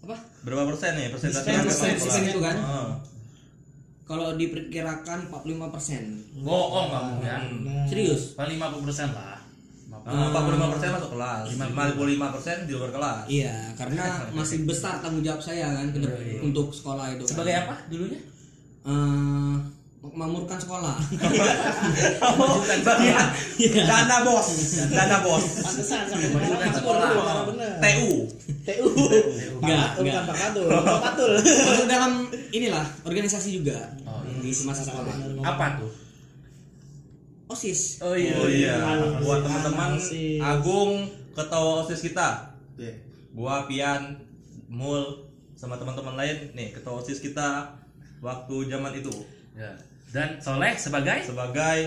apa 0.00 0.16
Berapa 0.42 0.68
persen 0.68 0.92
nih 0.94 1.08
persentase 1.08 1.48
dispen 1.62 1.96
kelas? 1.96 2.28
itu 2.28 2.40
kan? 2.40 2.56
Heeh. 2.56 2.90
kalau 4.04 4.36
diperkirakan 4.36 5.18
45 5.26 5.72
persen 5.72 6.02
Bohong 6.36 6.88
kamu 6.88 7.12
ya. 7.20 7.38
Serius 7.86 8.34
Paling 8.34 8.58
50 8.58 8.84
persen 8.84 9.08
lah. 9.10 9.40
Nah, 10.04 10.28
45 10.28 10.68
persen 10.68 10.88
masuk 10.92 11.10
kelas, 11.10 11.42
55. 11.48 11.96
55 11.96 12.34
persen 12.36 12.56
di 12.62 12.72
luar 12.74 12.90
kelas. 12.90 13.24
iya 13.24 13.56
karena 13.72 14.04
masih 14.30 14.68
besar 14.68 15.00
tanggung 15.00 15.24
jawab 15.24 15.40
saya 15.40 15.72
kan 15.72 15.88
Iya. 15.94 16.42
untuk 16.42 16.68
sekolah 16.68 17.16
itu 17.16 17.24
kan. 17.24 17.30
Sebagai 17.32 17.54
apa 17.56 17.74
dulunya? 17.88 18.20
Eh, 18.84 19.54
memakmurkan 20.06 20.58
sekolah 20.58 21.00
Bukan 22.36 22.78
bagian. 22.86 23.26
Dana 23.82 24.20
bos, 24.20 24.46
dana 24.86 25.16
bos. 25.20 25.44
pantesan 25.58 26.04
sampai 26.04 26.28
sekolah. 26.70 27.08
TU. 27.80 28.10
TU 28.62 28.86
Enggak, 29.58 29.88
bukan 29.96 30.04
enggak. 30.04 30.22
Pak 30.24 30.36
Katul 30.36 30.66
Pak 30.68 31.00
Katul 31.02 31.32
masuk 31.40 31.86
dalam 31.86 32.12
inilah 32.50 32.84
organisasi 33.02 33.48
juga 33.54 33.78
Oh, 34.04 34.20
di 34.38 34.50
semasa 34.50 34.84
sekolah 34.84 35.14
Apa 35.40 35.80
tuh? 35.80 35.92
osis 37.46 38.00
Oh 38.00 38.12
Oh 38.12 38.48
iya, 38.48 38.76
buat 39.20 39.40
teman-teman. 39.40 39.96
Agung 40.38 41.06
ketua 41.32 41.60
OSIS 41.80 42.00
kita. 42.02 42.52
Oke. 42.72 42.90
Gua 43.32 43.64
Pian, 43.64 44.20
Mul 44.66 45.26
sama 45.54 45.74
teman-teman 45.74 46.14
lain 46.14 46.52
nih 46.52 46.70
ketua 46.70 46.98
OSIS 46.98 47.18
kita 47.18 47.72
waktu 48.20 48.68
zaman 48.68 48.92
itu 48.94 49.12
Ya. 49.54 49.70
Dan 50.14 50.38
Soleh 50.38 50.78
sebagai? 50.78 51.26
Sebagai 51.26 51.78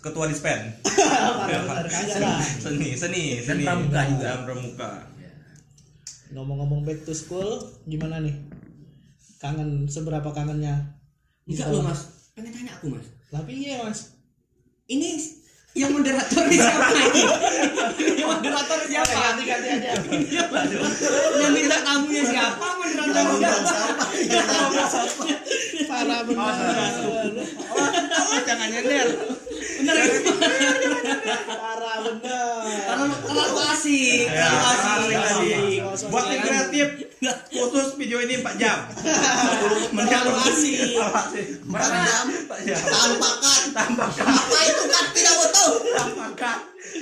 ketua 0.00 0.24
dispen. 0.24 0.72
lah. 2.24 2.40
Seni, 2.40 2.96
seni, 2.96 3.44
Dan 3.44 3.60
seni. 3.60 3.64
pramuka 3.68 4.00
juga. 4.08 4.24
Dan 4.24 4.40
pramuka. 4.48 4.90
Ya. 5.20 5.32
ngomong-ngomong 6.32 6.80
back 6.88 7.04
to 7.04 7.12
school 7.12 7.60
gimana 7.84 8.24
nih? 8.24 8.32
Kangen 9.36 9.84
seberapa 9.84 10.32
kangennya? 10.32 10.96
Enggak 11.44 11.68
loh 11.68 11.84
mas. 11.84 12.32
Pengen 12.32 12.56
tanya 12.56 12.72
aku 12.72 12.96
mas. 12.96 13.04
Tapi 13.28 13.52
iya 13.52 13.84
mas. 13.84 14.16
Ini 14.88 15.20
yang 15.74 15.90
moderator 15.90 16.46
ini 16.46 16.56
siapa 16.56 16.86
ini 17.02 18.22
yang 18.22 18.30
moderator 18.30 18.78
siapa? 18.86 19.10
ganti 19.10 19.42
ganti 19.42 19.68
aja. 19.74 19.90
Yang 21.36 21.52
minta 21.52 21.78
tamunya 21.82 22.22
siapa? 22.24 22.66
Moderator 22.78 23.60
siapa? 23.66 24.04
parah 25.94 26.20
oh, 26.26 27.23
jangan 28.54 28.68
nyender. 28.70 29.08
Bener. 29.74 29.96
Parah 31.44 31.96
bener. 32.00 32.62
Kalau 32.86 33.06
terlalu 33.20 33.58
asik 33.68 34.26
Ya, 34.26 34.46
terlalu 34.46 34.64
asik, 34.64 35.18
asik 35.18 35.18
asik. 35.18 36.08
Buat 36.08 36.24
tim 36.24 36.40
kreatif 36.40 36.86
khusus 37.50 37.88
video 37.96 38.18
ini 38.20 38.34
4 38.38 38.54
jam. 38.56 38.78
terlalu 39.98 40.32
asik. 40.40 40.78
empat 40.96 41.26
jam 41.90 42.24
Empat 42.28 42.58
jam. 42.62 42.78
tanpa 42.80 43.28
cut 43.36 43.62
Tambah 43.72 44.06
apa 44.14 44.58
itu 44.62 44.82
cut 44.86 45.06
tidak 45.12 45.34
butuh 45.36 45.70
tambah 45.92 46.28
kak. 46.34 46.58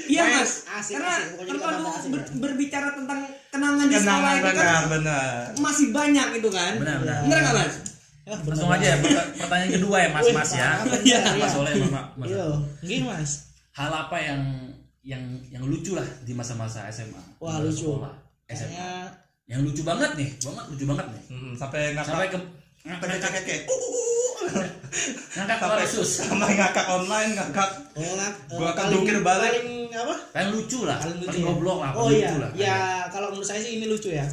iya 0.08 0.22
mas. 0.32 0.64
Asik, 0.72 0.96
karena 0.96 1.12
asik. 1.36 1.60
Asik, 1.92 2.10
ber- 2.10 2.30
berbicara 2.40 2.88
tentang 2.94 3.20
kenangan 3.50 3.84
di 3.84 3.94
sekolah 3.94 4.32
itu 4.32 4.48
kan 4.48 4.56
benar, 4.56 4.82
benar. 4.88 5.34
masih 5.58 5.86
banyak 5.90 6.28
itu 6.34 6.48
kan. 6.48 6.72
Benar, 6.78 6.96
benar. 6.98 7.16
benar 7.22 7.38
nggak 7.38 7.54
mas 7.54 7.74
Ya, 8.22 8.38
Langsung 8.38 8.70
aja 8.70 8.86
ya 8.86 8.96
perta- 8.96 9.28
pertanyaan 9.36 9.72
kedua 9.72 9.96
ya 9.98 10.08
Mas-mas 10.10 10.50
ya. 10.52 10.68
Iya, 11.02 11.18
Mas 11.34 11.50
Soleh 11.50 11.74
sama 11.74 12.02
Mas. 12.14 12.28
Iya, 12.28 12.46
gini 12.80 13.02
mas. 13.02 13.30
Hal 13.72 13.90
apa 13.90 14.14
yang 14.14 14.40
yang 15.02 15.18
yang 15.48 15.64
lucu 15.64 15.92
lah 15.92 16.06
di 16.22 16.30
masa-masa 16.30 16.86
SMA? 16.86 17.18
Wah 17.36 17.58
lucu. 17.58 17.82
sekolah, 17.90 18.14
SMA. 18.46 18.70
Kayaknya 18.70 18.88
Yang 19.42 19.60
lucu 19.66 19.82
banget 19.82 20.10
nih, 20.14 20.28
banget 20.38 20.64
lucu 20.68 20.84
banget 20.86 21.06
nih. 21.08 21.22
Hmm, 21.28 21.52
sampai 21.52 21.80
ngakak 21.92 22.08
Sampai 22.08 22.26
ke 22.28 22.38
sampai 22.78 23.06
kakek 23.12 23.32
kakek. 23.36 23.60
ngangkat 25.32 25.56
Sampai 25.56 25.56
keluar 25.58 25.82
sus. 25.84 26.10
sampai 26.22 26.50
ngakak 26.54 26.86
online 26.88 27.30
ngakak. 27.32 27.70
oh, 27.92 28.02
nggak, 28.02 28.30
eh, 28.30 28.54
Gua 28.54 28.68
akan 28.70 28.84
jungkir 28.88 29.18
balik. 29.20 29.50
Paling 29.52 29.68
apa? 29.92 30.14
Paling 30.30 30.50
lucu 30.52 30.78
lah, 30.84 30.96
Paling 30.96 31.18
lucu. 31.18 31.28
paling 31.28 31.42
ya? 31.42 31.48
goblok 31.48 31.78
lah, 31.80 31.90
Oh 31.90 32.06
paling 32.06 32.14
iya, 32.14 32.28
lucu 32.28 32.38
lah. 32.38 32.50
ya 32.54 32.78
kalau 33.08 33.26
menurut 33.28 33.44
saya 33.44 33.58
sih 33.58 33.72
ini 33.76 33.86
lucu 33.86 34.08
ya. 34.08 34.26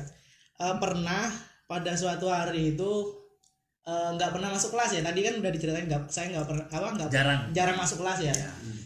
Eh, 0.55 0.75
pernah 0.77 1.25
pada 1.65 1.91
suatu 1.93 2.27
hari 2.27 2.75
itu 2.75 2.91
eh, 3.89 4.09
nggak 4.13 4.29
pernah 4.29 4.49
masuk 4.53 4.69
kelas 4.77 4.91
ya. 4.93 5.01
Tadi 5.01 5.19
kan 5.25 5.33
udah 5.41 5.51
diceritain 5.51 5.85
nggak, 5.89 6.01
saya 6.13 6.25
nggak 6.29 6.45
pernah 6.45 6.65
apa 6.69 6.87
nggak 6.93 7.09
Jarang. 7.09 7.41
jarang 7.49 7.77
masuk 7.81 7.97
kelas 8.05 8.19
ya. 8.21 8.33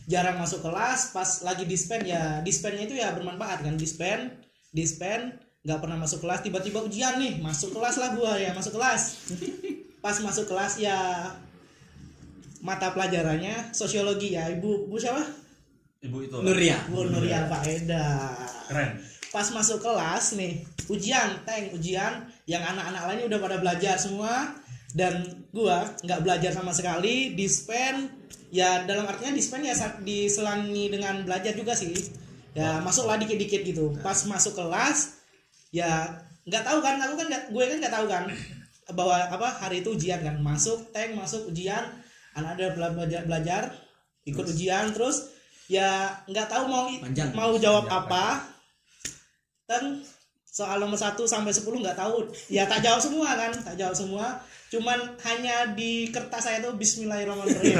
Jarang 0.08 0.36
masuk 0.40 0.60
kelas, 0.64 1.16
pas 1.16 1.30
lagi 1.44 1.64
dispen 1.68 2.04
ya 2.04 2.44
dispennya 2.44 2.84
itu 2.88 2.96
ya 2.96 3.12
bermanfaat 3.12 3.64
kan. 3.64 3.76
Dispen, 3.76 4.40
dispen 4.72 5.36
nggak 5.64 5.80
pernah 5.80 5.98
masuk 6.00 6.20
kelas. 6.24 6.44
Tiba-tiba 6.44 6.84
ujian 6.84 7.20
nih 7.20 7.40
masuk 7.40 7.72
kelas 7.72 7.96
lah 8.00 8.16
gua 8.16 8.36
ya 8.36 8.52
masuk 8.52 8.76
kelas. 8.76 9.02
Pas 10.04 10.20
masuk 10.20 10.52
kelas 10.52 10.84
ya 10.84 11.00
mata 12.60 12.92
pelajarannya 12.92 13.72
sosiologi 13.72 14.36
ya. 14.36 14.52
Ibu 14.52 14.92
bu 14.92 14.96
siapa? 15.00 15.24
Ibu 16.04 16.18
itu. 16.28 16.38
Nuria. 16.44 16.80
Bu 16.92 17.08
Nuria. 17.08 17.48
Faeda. 17.48 18.36
Keren. 18.72 18.92
pas 19.34 19.50
masuk 19.50 19.82
kelas 19.82 20.38
nih 20.38 20.62
ujian 20.92 21.42
teng 21.48 21.72
ujian. 21.72 22.28
Yang 22.44 22.64
anak-anak 22.76 23.04
lainnya 23.08 23.26
udah 23.32 23.40
pada 23.40 23.58
belajar 23.64 23.96
semua 23.96 24.52
dan 24.94 25.26
gua 25.50 25.90
nggak 26.06 26.22
belajar 26.22 26.52
sama 26.54 26.70
sekali 26.70 27.34
dispen 27.34 28.10
ya 28.54 28.86
dalam 28.86 29.10
artinya 29.10 29.34
dispen 29.34 29.66
ya 29.66 29.74
sa- 29.74 29.98
diselangi 30.00 30.94
dengan 30.94 31.26
belajar 31.26 31.58
juga 31.58 31.74
sih. 31.74 31.94
Ya 32.54 32.78
masuklah 32.86 33.18
dikit-dikit 33.18 33.66
gitu. 33.66 33.98
Pas 34.06 34.18
masuk 34.30 34.54
kelas 34.54 35.18
ya 35.74 36.06
nggak 36.46 36.62
tahu 36.62 36.80
kan 36.86 37.02
aku 37.02 37.18
kan 37.18 37.26
nggak 37.26 37.44
gue 37.50 37.64
kan 37.66 37.78
nggak 37.82 37.96
tahu 37.98 38.06
kan 38.06 38.24
bahwa 38.94 39.18
apa 39.18 39.48
hari 39.58 39.82
itu 39.82 39.98
ujian 39.98 40.22
kan. 40.22 40.38
Masuk 40.38 40.94
teng 40.94 41.18
masuk 41.18 41.50
ujian. 41.50 41.82
Anak 42.38 42.62
ada 42.62 42.66
bela- 42.78 42.94
belajar 42.94 43.22
belajar 43.26 43.62
ikut 44.30 44.46
ujian 44.46 44.94
terus 44.94 45.34
ya 45.66 46.14
nggak 46.30 46.46
tahu 46.46 46.70
mau 46.70 46.86
Panjang. 47.02 47.34
mau 47.34 47.58
jawab 47.58 47.90
apa. 47.90 48.46
Dan 49.66 50.06
soal 50.46 50.78
nomor 50.78 51.02
1 51.02 51.18
sampai 51.26 51.50
10 51.50 51.82
nggak 51.82 51.98
tahu. 51.98 52.30
Ya 52.54 52.70
tak 52.70 52.86
jawab 52.86 53.02
semua 53.02 53.34
kan 53.34 53.50
tak 53.50 53.74
jawab 53.74 53.98
semua 53.98 54.38
cuman 54.74 54.98
hanya 55.22 55.70
di 55.78 56.10
kertas 56.10 56.50
saya 56.50 56.66
tuh 56.66 56.74
Bismillahirrahmanirrahim. 56.74 57.78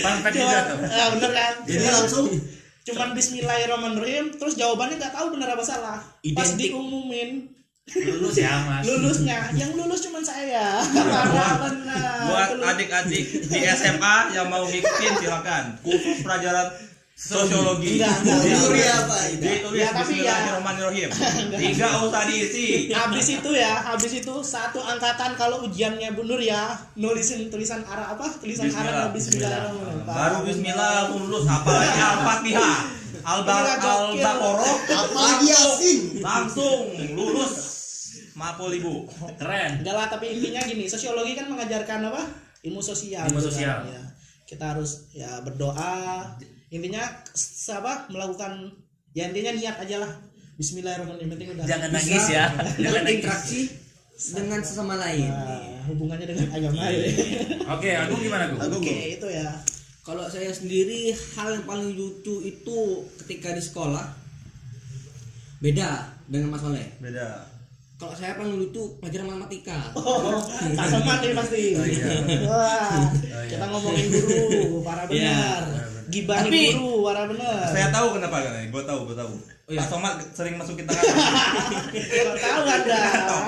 Fact 0.00 0.32
juga 0.32 0.40
Cuman- 0.40 0.68
tuh. 0.72 0.78
Ah, 0.88 1.08
bener 1.12 1.32
kan? 1.36 1.54
Jadi 1.68 1.84
langsung 1.84 2.26
cuman 2.84 3.08
Bismillahirrahmanirrahim 3.12 4.40
terus 4.40 4.56
jawabannya 4.56 4.96
nggak 4.96 5.12
tahu 5.12 5.36
bener 5.36 5.52
apa 5.52 5.60
salah. 5.60 6.00
Pas 6.32 6.48
Identik. 6.48 6.72
diumumin. 6.72 7.52
Lulus 7.84 8.40
ya 8.40 8.64
Mas. 8.64 8.88
lulusnya. 8.88 9.52
Yang 9.52 9.76
lulus 9.76 10.00
cuman 10.08 10.24
saya. 10.24 10.80
Buat 12.24 12.56
adik-adik 12.64 13.44
di 13.44 13.60
SMA 13.68 14.16
yang 14.32 14.48
mau 14.48 14.64
ngikutin 14.64 15.12
silakan. 15.20 15.76
Khusus 15.84 16.24
pelajaran 16.24 16.72
sosiologi. 17.14 17.96
Enggak. 17.96 18.26
Nuri 18.26 18.82
apa 18.84 19.16
itu 19.28 19.38
Ditulis 19.40 19.78
Ya, 19.78 19.88
tapi 19.88 20.18
ya- 20.18 20.34
Bismillahirrahmanirrahim. 20.34 21.08
Tiga 21.62 21.88
usah 22.02 22.22
diisi. 22.26 22.90
habis 22.90 23.26
itu 23.30 23.50
ya 23.50 23.72
habis 23.84 24.12
itu 24.12 24.34
satu 24.44 24.82
angkatan 24.82 25.32
kalau 25.34 25.62
ujiannya 25.62 26.10
Bu 26.12 26.22
Nur 26.22 26.38
ya 26.38 26.74
nulisin 26.94 27.46
tulisan 27.48 27.80
Arab 27.84 28.18
apa 28.18 28.26
tulisan 28.36 28.66
Bismillah. 28.66 28.90
Arab 29.00 29.08
Bismillahirrahmanirrahim 29.14 30.04
Baru 30.04 30.38
Bismillah 30.42 30.90
langsung 31.00 31.20
lulus 31.24 31.44
apalagi 31.46 31.96
Al-Fatihah. 31.96 32.78
Al-Baqarah, 33.24 34.74
apalagi 34.84 35.48
Yasin 35.48 35.98
langsung 36.20 36.82
lulus. 37.14 37.54
Mapol 38.34 38.74
ibu. 38.74 39.06
Keren. 39.38 39.80
enggak 39.80 39.94
lah 39.94 40.06
tapi 40.08 40.28
intinya 40.28 40.60
gini 40.60 40.84
sosiologi 40.84 41.32
kan 41.32 41.46
mengajarkan 41.46 42.04
apa 42.04 42.20
ilmu 42.60 42.82
sosial 42.82 43.24
Ilmu 43.24 43.38
sosial. 43.40 43.80
kan, 43.80 43.88
ya. 43.88 44.02
kita 44.44 44.64
harus 44.74 45.06
ya 45.10 45.38
berdoa 45.40 46.26
intinya 46.74 47.02
s- 47.30 47.70
apa 47.70 48.08
melakukan 48.08 48.74
ya 49.12 49.30
intinya 49.30 49.52
niat 49.52 49.78
aja 49.78 49.96
lah 49.98 50.10
Bismillahirrahmanirrahim 50.54 51.30
penting 51.32 51.48
udah 51.50 51.64
Jangan 51.64 51.88
bisa. 51.88 51.96
nangis 51.96 52.24
ya. 52.28 52.44
Jangan 52.84 53.00
nangis. 53.00 53.02
berinteraksi 53.04 53.60
dengan 54.30 54.60
sesama 54.60 54.94
lain 54.96 55.26
Nah, 55.26 55.62
hubungannya 55.84 56.26
dengan 56.28 56.46
agama 56.48 56.82
ya. 56.86 56.98
Oke, 57.74 57.90
aku 57.92 58.14
gimana 58.16 58.42
aku? 58.48 58.56
Oke 58.72 58.96
itu 59.14 59.26
ya 59.28 59.50
kalau 60.00 60.26
saya 60.26 60.50
sendiri 60.50 61.10
hal 61.32 61.48
yang 61.52 61.64
paling 61.64 61.90
lucu 61.92 62.38
itu 62.40 62.78
ketika 63.18 63.50
di 63.50 63.60
sekolah 63.60 64.04
beda 65.58 65.88
dengan 66.26 66.52
Mas 66.52 66.62
Oleh 66.62 66.86
beda 66.98 67.50
kalau 67.94 68.12
saya 68.12 68.34
paling 68.34 68.54
lucu 68.54 68.98
pelajaran 68.98 69.26
matematika 69.28 69.78
Oh, 69.96 70.42
Kak 70.44 70.86
Soman 70.88 71.18
nih 71.20 71.32
pasti. 71.32 71.62
Wah, 72.44 73.06
kita 73.44 73.64
ngomongin 73.64 74.06
guru, 74.08 74.82
para 74.82 75.06
benar. 75.06 75.62
Gibahin 76.14 76.46
Tapi- 76.46 76.70
guru, 76.72 77.02
para 77.02 77.22
benar. 77.26 77.66
saya 77.66 77.88
tahu 77.90 78.06
kenapa 78.14 78.36
kan 78.40 78.54
gue 78.64 78.82
tahu 78.84 79.00
gue 79.04 79.16
tahu 79.16 79.32
Oh, 79.64 79.72
iya. 79.72 79.80
Pak 79.80 79.88
Somad 79.88 80.14
sering 80.30 80.54
masukin 80.54 80.84
tangan 80.84 81.00
Kalau 82.12 82.34
tahu 82.36 82.62
Anda. 82.68 82.98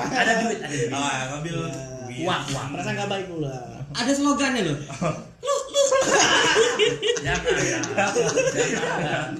Ada 0.08 0.32
duit, 0.40 0.58
ada 0.58 0.72
duit. 0.72 0.88
ah 0.90 1.28
ngambil 1.30 1.56
Uang, 2.16 2.42
uang. 2.48 2.68
Merasa 2.72 2.90
nggak 2.90 3.04
baik 3.06 3.26
pula. 3.28 3.56
ada 3.92 4.10
slogannya 4.10 4.62
loh 4.64 4.78
Jangan, 7.18 7.52
jangan. 7.54 8.10
Jangan. 8.16 9.30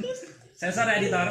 Sensor 0.53 0.85
ya, 0.87 0.95
editor. 0.97 1.27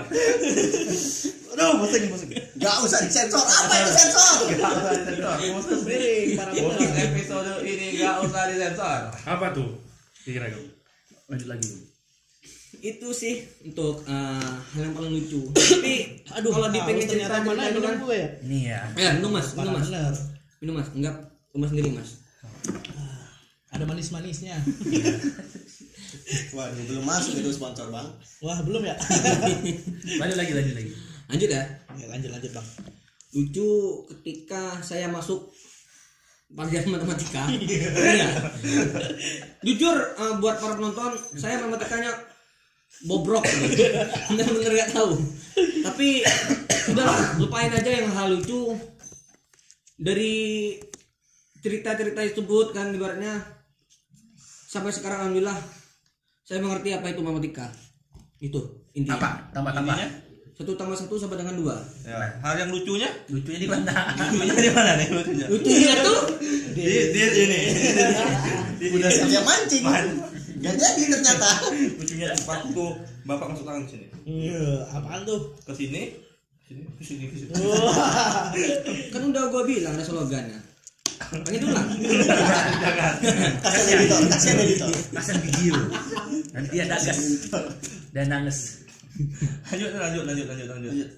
aduh 1.50 1.80
pusing 1.80 2.04
pusing 2.08 2.30
Gak 2.58 2.76
usah 2.80 3.00
disensor. 3.02 3.42
Apa 3.42 3.74
itu 3.76 3.92
sensor? 3.92 4.38
Gak 4.52 4.70
usah 4.72 4.92
disensor 4.94 5.34
khusus 5.56 5.82
benar. 5.82 6.48
episode 7.00 7.52
ini 7.64 7.88
gak 7.98 8.22
usah 8.22 8.42
disensor 8.50 9.02
Apa 9.24 9.46
tuh? 9.50 9.78
Kira 10.22 10.46
gue. 10.48 10.75
Lanjut 11.26 11.48
lagi. 11.50 11.70
Itu 12.76 13.10
sih 13.10 13.42
untuk 13.64 14.06
eh, 14.06 14.52
hal 14.76 14.82
yang 14.84 14.94
paling 14.94 15.16
lucu 15.16 15.42
tapi 15.56 16.22
Aduh, 16.38 16.52
kalau 16.54 16.70
di 16.70 16.78
pengen 16.78 17.08
cerita 17.08 17.40
ternyata 17.40 17.48
mana 17.48 17.62
minum 17.72 17.82
kan 17.82 17.96
gue 17.98 18.16
ya? 18.16 18.28
Ini 18.44 18.60
ya. 18.68 18.80
ya 18.94 19.10
minum 19.18 19.32
mas 19.34 19.48
minum 19.56 19.74
mas 19.74 19.90
minum 20.60 20.74
mas 20.78 20.90
enggak 20.94 21.16
rumah 21.50 21.68
sendiri 21.72 21.90
mas 21.92 22.10
Ada 23.72 23.84
manis-manisnya. 23.84 24.56
Waduh, 26.56 26.84
belum 26.88 27.04
masuk 27.04 27.36
itu 27.36 27.52
sponsor 27.52 27.92
bang. 27.92 28.08
Wah, 28.40 28.64
belum 28.64 28.88
ya? 28.88 28.96
Lanjut 30.22 30.38
lagi, 30.40 30.52
lanjut 30.56 30.76
lagi. 30.76 30.92
lanjut 31.28 31.50
ya 31.52 31.64
Ya, 31.96 32.08
lanjut 32.08 32.32
lanjut, 32.32 32.52
Bang. 32.52 32.68
lucu 33.32 33.68
ketika 34.08 34.80
saya 34.80 35.12
masuk 35.12 35.52
pelajaran 36.52 36.90
matematika. 36.94 37.44
Iya. 37.56 38.30
Jujur 39.66 39.96
eh, 39.98 40.34
buat 40.38 40.62
para 40.62 40.78
penonton 40.78 41.12
saya 41.36 41.62
matematikanya 41.66 42.12
bobrok. 43.10 43.44
Bener-bener 44.30 44.72
gak 44.86 44.94
tahu. 44.94 45.18
Tapi 45.84 46.22
udah 46.94 47.08
lupain 47.42 47.72
aja 47.74 47.90
yang 47.90 48.14
hal 48.14 48.38
lucu. 48.38 48.78
Dari 49.96 50.76
cerita-cerita 51.64 52.22
tersebut 52.22 52.76
kan 52.76 52.94
ibaratnya 52.94 53.42
sampai 54.70 54.92
sekarang 54.92 55.24
alhamdulillah 55.26 55.56
saya 56.46 56.62
mengerti 56.62 56.94
apa 56.94 57.10
itu 57.10 57.26
matematika. 57.26 57.72
Itu 58.38 58.86
intinya. 58.94 59.18
Apa? 59.18 59.30
Tambah 59.56 59.72
tambah. 59.74 59.96
Intinya? 59.98 60.25
Satu 60.56 60.72
tambah 60.80 60.96
satu 60.96 61.20
sama 61.20 61.36
dengan 61.36 61.60
dua. 61.60 61.76
Ya. 62.08 62.40
Hal 62.40 62.56
yang 62.56 62.72
lucunya? 62.72 63.12
Lucunya 63.28 63.60
di 63.60 63.68
mana? 63.68 63.92
lucunya 64.32 64.64
di 64.64 64.72
mana 64.72 64.92
nih 64.96 65.08
lucunya? 65.12 65.46
Lucunya 65.52 65.94
tuh 66.00 66.20
di 66.72 66.84
di 67.12 67.20
ini 67.20 67.62
Udah 68.96 69.10
siap 69.12 69.44
mancing. 69.44 69.84
Gak 70.64 70.76
jadi 70.80 71.04
ternyata. 71.12 71.50
lucunya 71.76 72.32
waktu 72.48 72.84
bapak 73.28 73.48
masuk 73.52 73.68
tangan 73.68 73.84
sini. 73.84 74.08
Iya, 74.24 74.88
apaan 74.96 75.28
tuh? 75.28 75.60
ke 75.68 75.76
sini. 75.76 76.16
Sini 76.64 76.88
ke 76.96 77.04
sini 77.04 77.24
ke 77.28 77.36
sini. 77.36 77.52
Kan 79.12 79.22
udah 79.28 79.52
gua 79.52 79.68
bilang 79.68 80.00
ada 80.00 80.08
slogannya. 80.08 80.64
Pengen 81.16 81.68
ulang? 81.68 81.88
Kasihan 83.60 83.88
editor, 83.92 84.20
kasihan 84.32 84.58
editor. 84.64 84.92
Kasian 85.16 85.38
video. 85.44 85.76
Nanti 86.56 86.76
ada 86.80 86.96
gas. 86.96 87.20
Dan 88.16 88.32
nanges. 88.32 88.85
Lanjut 89.66 89.90
lanjut 89.94 90.24
lanjut 90.24 90.46
lanjut 90.48 90.68
lanjut 90.70 90.92
Lanjut. 90.92 91.12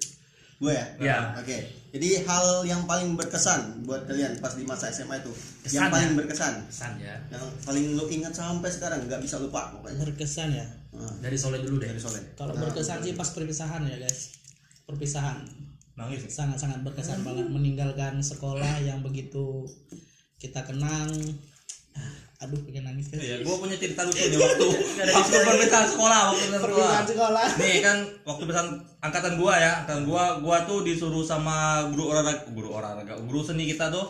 Gue 0.58 0.74
ya? 0.74 0.86
Ya. 0.98 1.18
Oke. 1.38 1.70
Jadi 1.94 2.26
hal 2.26 2.66
yang 2.66 2.90
paling 2.90 3.14
berkesan 3.14 3.86
buat 3.86 4.10
kalian 4.10 4.42
pas 4.42 4.58
di 4.58 4.66
masa 4.66 4.90
SMA 4.90 5.22
itu, 5.22 5.30
Kesan 5.62 5.78
yang 5.78 5.94
paling 5.94 6.10
ya? 6.10 6.18
berkesan, 6.18 6.54
Kesan 6.66 6.94
ya. 6.98 7.14
yang 7.30 7.46
paling 7.62 7.94
lu 7.94 8.10
ingat 8.10 8.34
sampai 8.34 8.66
sekarang 8.66 9.06
nggak 9.06 9.22
bisa 9.22 9.38
lupa 9.38 9.70
pokoknya. 9.70 10.02
Berkesan 10.02 10.50
ya. 10.50 10.66
Nah, 10.98 11.14
Dari 11.22 11.38
Soleh 11.38 11.62
dulu 11.62 11.78
deh. 11.78 11.94
dari 11.94 12.02
Soleh. 12.02 12.34
Kalau 12.34 12.58
Nah, 12.58 12.66
berkesan 12.66 13.06
sih 13.06 13.14
pas 13.14 13.30
perpisahan 13.30 13.86
ya, 13.86 14.02
guys. 14.02 14.34
Perpisahan. 14.90 15.46
nangis 15.94 16.26
Sangat-sangat 16.26 16.82
berkesan 16.82 17.22
banget 17.22 17.50
meninggalkan 17.50 18.18
sekolah 18.18 18.82
yang 18.82 19.02
begitu 19.02 19.66
kita 20.38 20.66
kenang. 20.66 21.10
Aduh, 22.38 22.62
pengen 22.70 22.86
nangis 22.86 23.10
guys. 23.10 23.18
Iya, 23.18 23.36
gue 23.42 23.56
punya 23.58 23.74
cerita 23.82 24.06
lucu 24.06 24.22
nih 24.22 24.38
waktu 24.46 24.66
waktu 25.10 25.36
perpisahan 25.42 25.90
sekolah, 25.90 26.20
waktu 26.30 26.46
perpisahan 26.54 27.06
sekolah. 27.10 27.46
Nih 27.62 27.82
kan 27.82 27.98
waktu 28.30 28.42
perpisahan 28.46 28.70
angkatan 29.02 29.34
gua 29.42 29.54
ya, 29.58 29.72
angkatan 29.82 30.06
gua, 30.06 30.24
gua 30.46 30.58
tuh 30.70 30.86
disuruh 30.86 31.26
sama 31.26 31.90
guru 31.90 32.14
olahraga, 32.14 32.46
guru 32.54 32.70
olahraga, 32.78 33.18
guru 33.26 33.42
seni 33.42 33.66
kita 33.66 33.90
tuh 33.90 34.06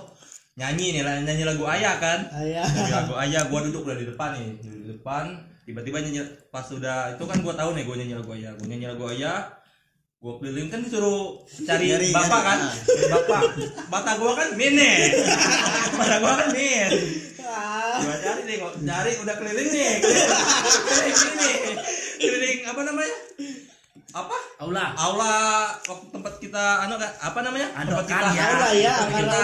nyanyi 0.60 1.00
nih, 1.00 1.08
nyanyi 1.24 1.48
lagu 1.48 1.64
ayah 1.72 1.96
kan. 2.04 2.28
Ayah. 2.36 2.68
Nyanyi 2.68 2.92
lagu 3.00 3.14
ayah, 3.24 3.42
gua 3.48 3.60
duduk 3.64 3.88
udah 3.88 3.96
di 3.96 4.06
depan 4.12 4.30
nih, 4.36 4.48
di 4.60 4.88
depan. 4.92 5.26
Tiba-tiba 5.64 5.98
nyanyi 6.04 6.20
pas 6.52 6.68
udah 6.68 7.16
itu 7.16 7.24
kan 7.24 7.40
gua 7.40 7.56
tahu 7.56 7.80
nih 7.80 7.88
gua 7.88 7.96
nyanyi 7.96 8.16
lagu 8.20 8.32
ayah, 8.36 8.52
gua 8.60 8.68
nyanyi 8.68 8.86
lagu 8.92 9.08
ayah. 9.08 9.40
Gua 10.20 10.36
keliling 10.42 10.68
kan 10.68 10.84
disuruh 10.84 11.40
cari 11.64 11.96
Nyari, 11.96 12.10
bapak 12.12 12.42
nyari. 12.44 12.44
kan, 12.44 12.60
bapak. 13.08 13.42
Bata 13.88 14.12
gua 14.20 14.36
kan 14.36 14.50
mene, 14.60 15.16
bata 15.96 16.16
gua 16.20 16.34
kan 16.44 16.50
min. 16.52 16.92
Gua 17.98 18.16
cari 18.20 18.42
nih, 18.46 18.56
kok 18.58 18.74
cari 18.80 19.12
udah 19.18 19.36
keliling 19.36 19.70
nih, 19.70 19.92
keliling, 20.88 21.16
ini, 21.18 21.52
keliling 22.18 22.60
apa 22.66 22.82
namanya? 22.84 23.16
Apa? 24.08 24.38
Aula. 24.64 24.86
Aula 24.96 25.34
waktu 25.84 26.06
tempat 26.10 26.34
kita 26.40 26.64
anu 26.88 26.96
kan 26.96 27.12
apa 27.20 27.40
namanya? 27.44 27.68
Anu, 27.76 27.92
tempat 27.94 28.06
kan, 28.08 28.22
kita 28.24 28.34
ya. 28.34 28.46
Aula 28.48 28.70
ya, 28.74 28.94
tempat 28.98 29.22
kita 29.22 29.40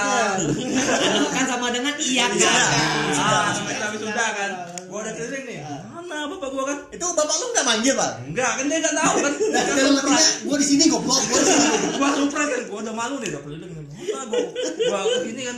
kan 1.30 1.46
sama 1.46 1.68
dengan 1.70 1.94
iya 2.00 2.26
Iya. 2.32 2.50
kan 2.50 2.72
ah, 3.20 3.52
kita 3.54 3.86
wisuda 3.92 4.26
kan. 4.34 4.52
Gua 4.88 5.00
udah 5.04 5.14
keliling 5.14 5.44
nih. 5.46 5.58
Mana 5.92 6.26
bapak 6.32 6.50
gua 6.50 6.64
kan? 6.66 6.78
Itu 6.90 7.06
bapak 7.12 7.36
lu 7.36 7.46
nggak 7.52 7.66
manggil 7.66 7.94
pak? 7.94 8.12
Enggak, 8.24 8.52
kan 8.58 8.66
dia 8.66 8.78
enggak 8.80 8.96
tahu 8.96 9.16
kan. 9.20 9.34
Nah, 9.54 10.22
gue 10.44 10.58
di 10.58 10.68
sini 10.68 10.84
goblok, 10.88 11.22
gue 11.22 11.40
di 11.40 11.48
sini. 11.50 11.68
gua 11.98 12.10
surprise 12.14 12.50
kan 12.50 12.62
gua 12.70 12.80
udah 12.82 12.96
malu 12.96 13.16
nih 13.20 13.30
udah 13.36 13.42
keliling 13.44 13.72
mana 14.10 14.26
gua 14.28 14.44
gua 14.90 15.00
ke 15.08 15.18
sini 15.30 15.42
kan 15.48 15.58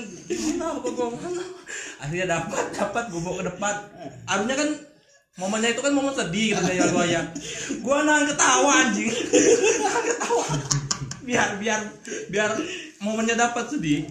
mana 0.59 0.65
bapak 0.77 0.91
gua 0.93 1.07
mana? 1.15 1.43
Akhirnya 2.01 2.25
dapat 2.37 2.63
dapat 2.75 3.03
gua 3.09 3.21
bawa 3.25 3.35
ke 3.41 3.45
depan. 3.53 3.75
Harusnya 4.29 4.55
kan 4.57 4.69
momennya 5.35 5.69
itu 5.75 5.81
kan 5.83 5.93
momen 5.95 6.13
sedih 6.15 6.47
gitu 6.55 6.71
ya 6.73 6.85
gua 6.93 7.05
ya. 7.07 7.21
Gua 7.81 7.97
nahan 8.05 8.25
ketawa 8.29 8.71
anjing. 8.87 9.09
Nahan 9.81 10.03
ketawa. 10.13 10.45
Biar 11.25 11.49
biar 11.57 11.81
biar 12.29 12.51
momennya 13.01 13.35
dapat 13.35 13.65
sedih. 13.73 14.05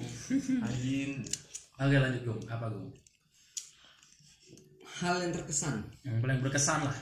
Anjing. 0.62 1.23
Oke 1.79 1.97
lanjut 1.99 2.23
Gum. 2.27 2.38
Apa 2.51 2.70
Gum? 2.70 2.90
hal 4.94 5.18
yang 5.27 5.35
terkesan. 5.35 5.83
Yang 6.07 6.23
paling 6.23 6.38
berkesan 6.38 6.81
lah. 6.87 6.99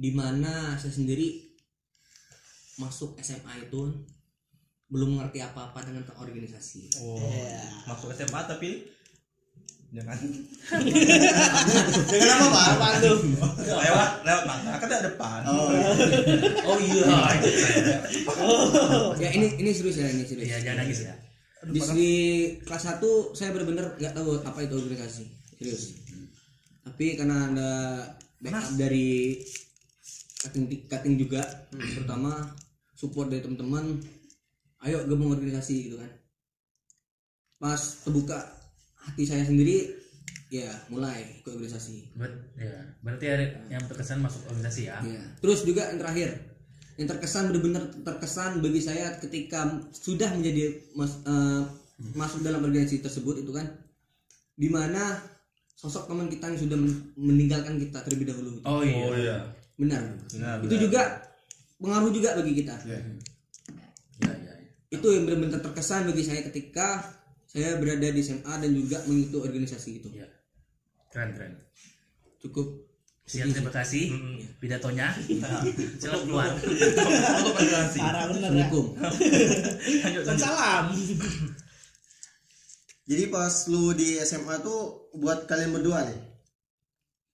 di 0.00 0.16
mana 0.16 0.80
saya 0.80 0.96
sendiri 0.96 1.52
masuk 2.80 3.20
SMA 3.20 3.68
itu 3.68 3.92
belum 4.90 5.16
mengerti 5.16 5.38
apa-apa 5.38 5.86
dengan 5.86 6.02
organisasi 6.18 7.00
oh 7.06 7.22
masuk 7.86 8.10
SMA 8.10 8.40
tapi 8.44 8.90
jangan. 9.90 10.16
Dengan 12.06 12.36
apa 12.38 12.46
pak? 12.46 12.64
Apaan 12.78 12.96
tuh? 13.02 13.18
lewat 13.66 14.10
lewat 14.22 14.44
mata. 14.46 14.70
Kan 14.78 14.86
ada 14.86 15.02
depan. 15.10 15.40
Oh, 15.50 15.70
oh 16.66 16.78
iya. 16.78 17.04
Oh. 18.38 19.10
ya 19.18 19.34
ini 19.34 19.58
ini 19.58 19.70
serius 19.74 19.98
ya 19.98 20.06
ini 20.06 20.22
serius. 20.22 20.46
Iya 20.46 20.58
jangan 20.62 20.86
nangis 20.86 21.00
ya. 21.06 21.14
di, 21.60 21.76
di 21.92 22.12
kelas 22.64 22.88
1 22.88 23.04
saya 23.36 23.52
benar-benar 23.52 24.00
nggak 24.00 24.14
tahu 24.16 24.40
apa 24.40 24.58
itu 24.64 24.74
organisasi 24.78 25.24
serius. 25.58 25.82
Tapi 26.86 27.18
karena 27.18 27.50
ada 27.52 27.70
backup 28.40 28.80
dari 28.80 29.42
cutting 30.40 30.88
cutting 30.88 31.14
juga 31.20 31.44
terutama 31.68 32.48
support 32.96 33.28
dari 33.28 33.44
teman-teman 33.44 34.00
ayo 34.80 35.04
gabung 35.04 35.30
organisasi 35.30 35.74
gitu 35.86 35.96
kan 35.96 36.10
pas 37.56 37.76
terbuka 38.00 38.38
hati 38.96 39.24
saya 39.24 39.44
sendiri 39.44 39.92
ya 40.48 40.66
mulai 40.88 41.38
ikut 41.38 41.52
organisasi 41.52 42.10
Ber 42.12 42.32
ya. 42.56 42.80
Berarti 43.00 43.24
ada 43.26 43.44
yang 43.68 43.84
terkesan 43.86 44.18
masuk 44.18 44.42
organisasi 44.46 44.88
ya. 44.88 44.98
Ya. 45.00 45.22
Terus 45.38 45.62
juga 45.62 45.86
yang 45.86 46.00
terakhir, 46.00 46.28
yang 46.96 47.06
terkesan 47.06 47.48
benar-benar 47.48 47.84
terkesan 48.02 48.58
bagi 48.58 48.80
saya 48.80 49.14
ketika 49.16 49.62
sudah 49.90 50.32
menjadi 50.32 50.74
mas- 50.92 51.22
eh, 51.22 51.62
masuk 52.12 52.40
dalam 52.40 52.60
organisasi 52.60 52.98
tersebut 52.98 53.40
itu 53.40 53.52
kan, 53.52 53.68
di 54.52 54.66
mana 54.66 55.20
sosok 55.72 56.08
teman 56.08 56.26
kita 56.26 56.50
yang 56.50 56.58
sudah 56.58 56.76
men- 56.76 57.14
meninggalkan 57.14 57.78
kita 57.78 58.02
terlebih 58.02 58.26
dahulu. 58.28 58.58
oh 58.64 58.80
Oh 58.80 58.82
iya. 58.82 59.06
iya 59.14 59.36
Benar. 59.78 60.02
benar 60.28 60.56
Itu 60.60 60.66
benar. 60.68 60.82
juga 60.82 61.02
pengaruh 61.78 62.10
juga 62.10 62.28
bagi 62.34 62.52
kita. 62.54 62.74
Iya 62.84 62.96
iya. 62.96 63.06
iya. 63.06 63.22
Itu 64.90 65.06
yang 65.14 65.22
benar-benar 65.24 65.62
terkesan 65.62 66.10
bagi 66.10 66.26
saya 66.26 66.42
ketika 66.50 67.14
saya 67.46 67.78
berada 67.78 68.10
di 68.10 68.20
SMA 68.22 68.54
dan 68.58 68.70
juga 68.74 68.98
mengikuti 69.06 69.38
organisasi 69.38 69.90
itu. 70.02 70.08
Iya. 70.10 70.26
Keren 71.10 71.30
keren. 71.34 71.54
Cukup 72.42 72.90
Sekian 73.30 73.54
terima 73.54 73.70
kasih 73.70 74.10
Mm-mm. 74.10 74.58
pidatonya. 74.58 75.14
Silakan 76.02 76.22
keluar. 76.26 76.50
Ya. 76.58 77.78
Assalamualaikum. 77.86 78.84
Salam. 80.34 80.90
Jadi 83.10 83.24
pas 83.30 83.54
lu 83.70 83.94
di 83.94 84.18
SMA 84.22 84.58
tuh 84.66 85.10
buat 85.14 85.46
kalian 85.46 85.74
berdua 85.74 86.10
nih. 86.10 86.18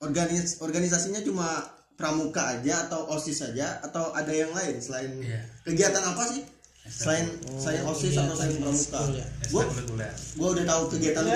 Organis 0.05 0.61
organisasinya 0.61 1.25
cuma 1.25 1.49
pramuka 1.97 2.61
aja 2.61 2.85
atau 2.89 3.09
OSIS 3.17 3.49
saja 3.49 3.81
atau 3.81 4.13
ada 4.13 4.29
yang 4.29 4.53
lain 4.53 4.77
selain 4.85 5.17
Iya. 5.17 5.41
kegiatan 5.65 6.05
apa 6.05 6.29
sih? 6.29 6.45
Selain 6.87 7.27
selain 7.59 7.83
OSIS 7.83 8.15
atau 8.15 8.35
selain 8.39 8.57
pramuka. 8.63 8.79
Ekskul 8.79 9.13
ya. 9.19 9.27
Gua 9.51 9.63
Ekstrakurikuler. 9.67 10.13
gua 10.39 10.49
udah 10.55 10.65
tahu 10.65 10.83
kegiatan 10.95 11.23
lu. 11.27 11.31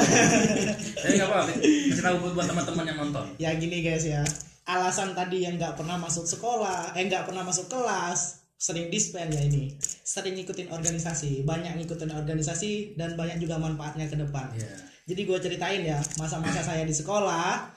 Jadi 1.02 1.14
nggak 1.18 1.28
apa-apa. 1.28 1.52
Kasih 1.60 2.04
tahu 2.06 2.16
buat 2.32 2.46
teman-teman 2.46 2.84
yang 2.86 2.98
nonton. 3.02 3.26
Ya 3.36 3.50
gini 3.58 3.82
guys 3.82 4.06
ya. 4.06 4.22
Alasan 4.70 5.18
tadi 5.18 5.42
yang 5.42 5.58
nggak 5.58 5.74
pernah 5.74 5.98
masuk 5.98 6.22
sekolah, 6.22 6.94
eh 6.94 7.02
nggak 7.10 7.26
pernah 7.26 7.42
masuk 7.42 7.66
kelas, 7.66 8.46
sering 8.60 8.92
dispen 8.92 9.32
ya 9.32 9.40
ini. 9.40 9.74
Sering 9.82 10.36
ngikutin 10.36 10.68
organisasi, 10.68 11.42
banyak 11.48 11.80
ngikutin 11.80 12.12
organisasi 12.12 12.94
dan 12.94 13.16
banyak 13.16 13.40
juga 13.40 13.56
manfaatnya 13.56 14.06
ke 14.06 14.20
depan. 14.20 14.52
Iya. 14.52 14.76
Jadi 15.10 15.20
gue 15.26 15.38
ceritain 15.40 15.82
ya 15.82 15.98
masa-masa 16.20 16.62
saya 16.62 16.84
di 16.86 16.94
sekolah 16.94 17.72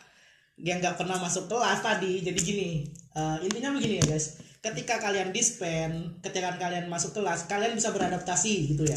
yang 0.60 0.84
nggak 0.84 1.00
pernah 1.00 1.18
masuk 1.18 1.50
kelas 1.50 1.82
tadi. 1.82 2.22
Jadi 2.22 2.40
gini, 2.44 2.70
eh, 3.16 3.38
intinya 3.48 3.74
begini 3.74 4.04
ya 4.04 4.06
guys. 4.12 4.43
Ketika 4.64 4.96
kalian 4.96 5.36
dispen, 5.36 6.24
ketika 6.24 6.56
kalian 6.56 6.88
masuk 6.88 7.12
kelas, 7.12 7.52
kalian 7.52 7.76
bisa 7.76 7.92
beradaptasi 7.92 8.72
gitu 8.72 8.88
ya. 8.88 8.96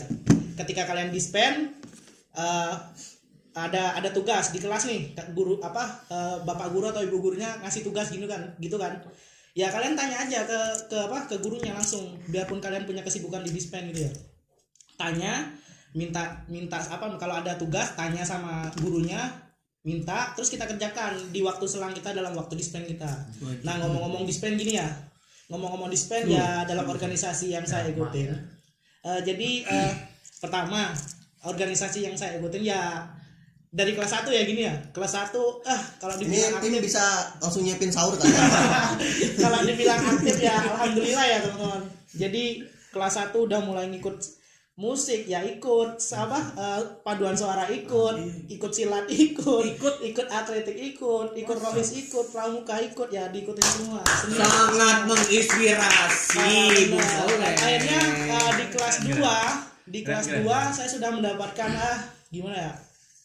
Ketika 0.55 0.87
kalian 0.87 1.11
dispen, 1.11 1.75
eh, 2.39 2.75
ada 3.51 3.99
ada 3.99 4.09
tugas 4.15 4.55
di 4.55 4.63
kelas 4.63 4.87
nih. 4.87 5.19
Guru 5.35 5.59
apa 5.59 6.07
eh, 6.07 6.37
bapak 6.47 6.71
guru 6.71 6.95
atau 6.95 7.03
ibu 7.03 7.19
gurunya 7.19 7.51
ngasih 7.67 7.83
tugas 7.83 8.15
gitu 8.15 8.31
kan 8.31 8.55
gitu 8.63 8.79
kan. 8.79 8.95
Ya 9.59 9.67
kalian 9.75 9.99
tanya 9.99 10.23
aja 10.23 10.47
ke 10.47 10.61
ke 10.87 10.99
apa 11.11 11.27
ke 11.27 11.43
gurunya 11.43 11.75
langsung 11.75 12.15
biarpun 12.31 12.63
kalian 12.63 12.87
punya 12.87 13.03
kesibukan 13.03 13.43
di 13.43 13.51
dispen 13.51 13.91
gitu 13.91 14.07
ya. 14.07 14.13
Tanya 14.95 15.51
minta 15.99 16.47
minta 16.47 16.79
apa 16.79 17.11
kalau 17.19 17.43
ada 17.43 17.59
tugas 17.59 17.99
tanya 17.99 18.23
sama 18.23 18.71
gurunya 18.79 19.19
minta 19.83 20.31
terus 20.39 20.47
kita 20.47 20.63
kerjakan 20.69 21.35
di 21.35 21.43
waktu 21.43 21.67
selang 21.67 21.91
kita 21.91 22.15
dalam 22.15 22.39
waktu 22.39 22.55
dispen 22.55 22.87
kita. 22.87 23.11
Nah 23.67 23.75
ngomong-ngomong 23.83 24.23
dispen 24.23 24.55
gini 24.55 24.79
ya 24.79 24.87
ngomong-ngomong 25.47 25.91
dispen 25.91 26.27
ya 26.27 26.67
dalam 26.67 26.87
organisasi 26.91 27.55
yang 27.55 27.63
saya 27.63 27.91
ikutin. 27.91 28.35
Eh, 29.07 29.21
jadi 29.23 29.51
eh, 29.63 29.93
pertama 30.43 30.91
organisasi 31.47 32.11
yang 32.11 32.19
saya 32.19 32.43
ikutin 32.43 32.67
ya 32.67 33.07
dari 33.71 33.95
kelas 33.95 34.27
1 34.27 34.35
ya 34.35 34.43
gini 34.43 34.67
ya. 34.67 34.75
Kelas 34.91 35.13
1 35.15 35.37
ah 35.69 35.81
kalau 36.03 36.15
Ini 36.19 36.23
dibilang 36.27 36.55
tim 36.59 36.73
aktif. 36.75 36.83
bisa 36.91 37.05
langsung 37.39 37.63
nyiapin 37.63 37.93
sahur 37.95 38.19
kan? 38.19 38.27
kalau 39.45 39.59
dibilang 39.63 40.03
aktif 40.19 40.37
ya 40.43 40.55
alhamdulillah 40.59 41.27
ya 41.29 41.39
teman-teman. 41.47 41.83
Jadi 42.17 42.45
kelas 42.91 43.15
1 43.31 43.37
udah 43.37 43.61
mulai 43.63 43.87
ngikut 43.93 44.17
musik 44.77 45.25
ya 45.25 45.41
ikut 45.41 45.89
apa 45.97 46.37
eh, 46.53 46.81
paduan 47.01 47.33
suara 47.33 47.65
ikut 47.67 48.17
ikut 48.47 48.69
silat 48.69 49.09
ikut 49.27 49.65
ikut. 49.67 49.95
ikut 50.05 50.27
atletik 50.29 50.77
ikut 50.77 51.33
ikut 51.35 51.57
rohis 51.59 51.97
ikut 51.97 52.29
pramuka 52.29 52.77
ikut 52.79 53.09
ya 53.09 53.25
diikutin 53.27 53.65
semua. 53.65 54.05
Seni- 54.05 54.37
Sangat 54.37 54.99
menginspirasi. 55.09 56.37
Soleh. 57.01 57.53
akhirnya 57.57 58.01
eh, 58.29 58.51
di 58.55 58.67
kelas 58.69 58.97
2 59.03 59.17
di 59.87 60.01
kelas 60.03 60.27
2 60.35 60.45
saya 60.71 60.89
sudah 60.91 61.11
mendapatkan 61.11 61.71
ah 61.73 61.97
gimana 62.29 62.59
ya 62.61 62.73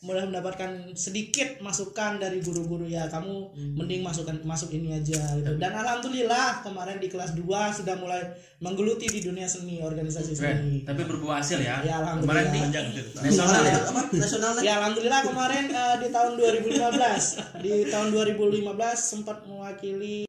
mulai 0.02 0.26
mendapatkan 0.26 0.98
sedikit 0.98 1.62
masukan 1.62 2.18
dari 2.18 2.42
guru-guru 2.42 2.90
ya 2.90 3.06
kamu 3.06 3.54
mending 3.78 4.02
masukkan 4.02 4.34
masuk 4.42 4.74
ini 4.74 4.98
aja 4.98 5.22
gitu 5.38 5.62
dan 5.62 5.78
alhamdulillah 5.78 6.66
kemarin 6.66 6.98
di 6.98 7.06
kelas 7.06 7.38
2 7.38 7.46
sudah 7.78 7.94
mulai 8.02 8.18
menggeluti 8.58 9.06
di 9.06 9.22
dunia 9.22 9.46
seni 9.46 9.78
organisasi 9.78 10.34
seni 10.34 10.82
Tapi 10.82 11.06
berbuah 11.06 11.46
hasil 11.46 11.62
ya. 11.62 11.86
Ya, 11.86 12.02
alhamdulillah. 12.02 12.50
Kemarin 12.50 12.90
di 12.90 13.02
nasional 13.14 13.62
ya. 13.62 13.78
Nasional 14.10 14.50
kan? 14.58 14.62
ya 14.66 14.74
alhamdulillah 14.82 15.22
kemarin 15.22 15.66
eh, 15.70 15.96
di 16.02 16.08
tahun 16.10 16.32
2015 16.34 17.62
di 17.62 17.74
tahun 17.86 18.08
2015 18.10 18.66
sempat 18.98 19.38
mewakili 19.46 20.26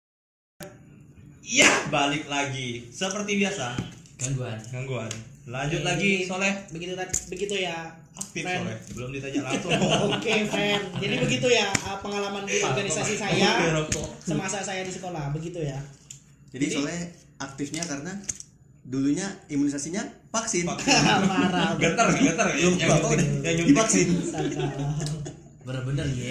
Iya, 1.42 1.68
balik 1.92 2.28
lagi. 2.28 2.88
Seperti 2.88 3.36
biasa, 3.36 3.76
Gangguan. 4.16 4.56
gangguan. 4.72 5.31
Lanjut 5.42 5.82
lagi, 5.82 6.22
Soleh. 6.22 6.54
begitu 6.70 6.94
begitu 7.26 7.54
ya 7.58 7.98
Aktif 8.14 8.44
Friend. 8.46 8.62
Soleh. 8.62 8.78
Belum 8.94 9.10
ditanya 9.10 9.40
langsung. 9.50 9.72
Oke, 10.12 10.32
friend. 10.46 10.82
Jadi 11.02 11.14
begitu 11.18 11.46
ya 11.50 11.66
uh, 11.88 11.98
pengalaman 11.98 12.46
di 12.46 12.62
organisasi 12.62 13.18
saya 13.18 13.74
semasa 14.22 14.62
saya 14.62 14.86
di 14.86 14.92
sekolah, 14.92 15.34
begitu 15.34 15.64
ya. 15.64 15.80
Jadi 16.52 16.64
soalnya 16.68 17.00
aktifnya 17.40 17.82
karena 17.82 18.12
dulunya 18.86 19.26
imunisasinya 19.50 20.04
vaksin. 20.30 20.68
Marah. 21.30 21.74
Getar, 21.80 22.12
getar. 22.14 22.48
Yang 22.54 22.74
yang 23.42 23.54
nyuntik. 23.66 24.06
Salah. 24.28 24.94
Bener-bener 25.62 26.06
ya. 26.12 26.30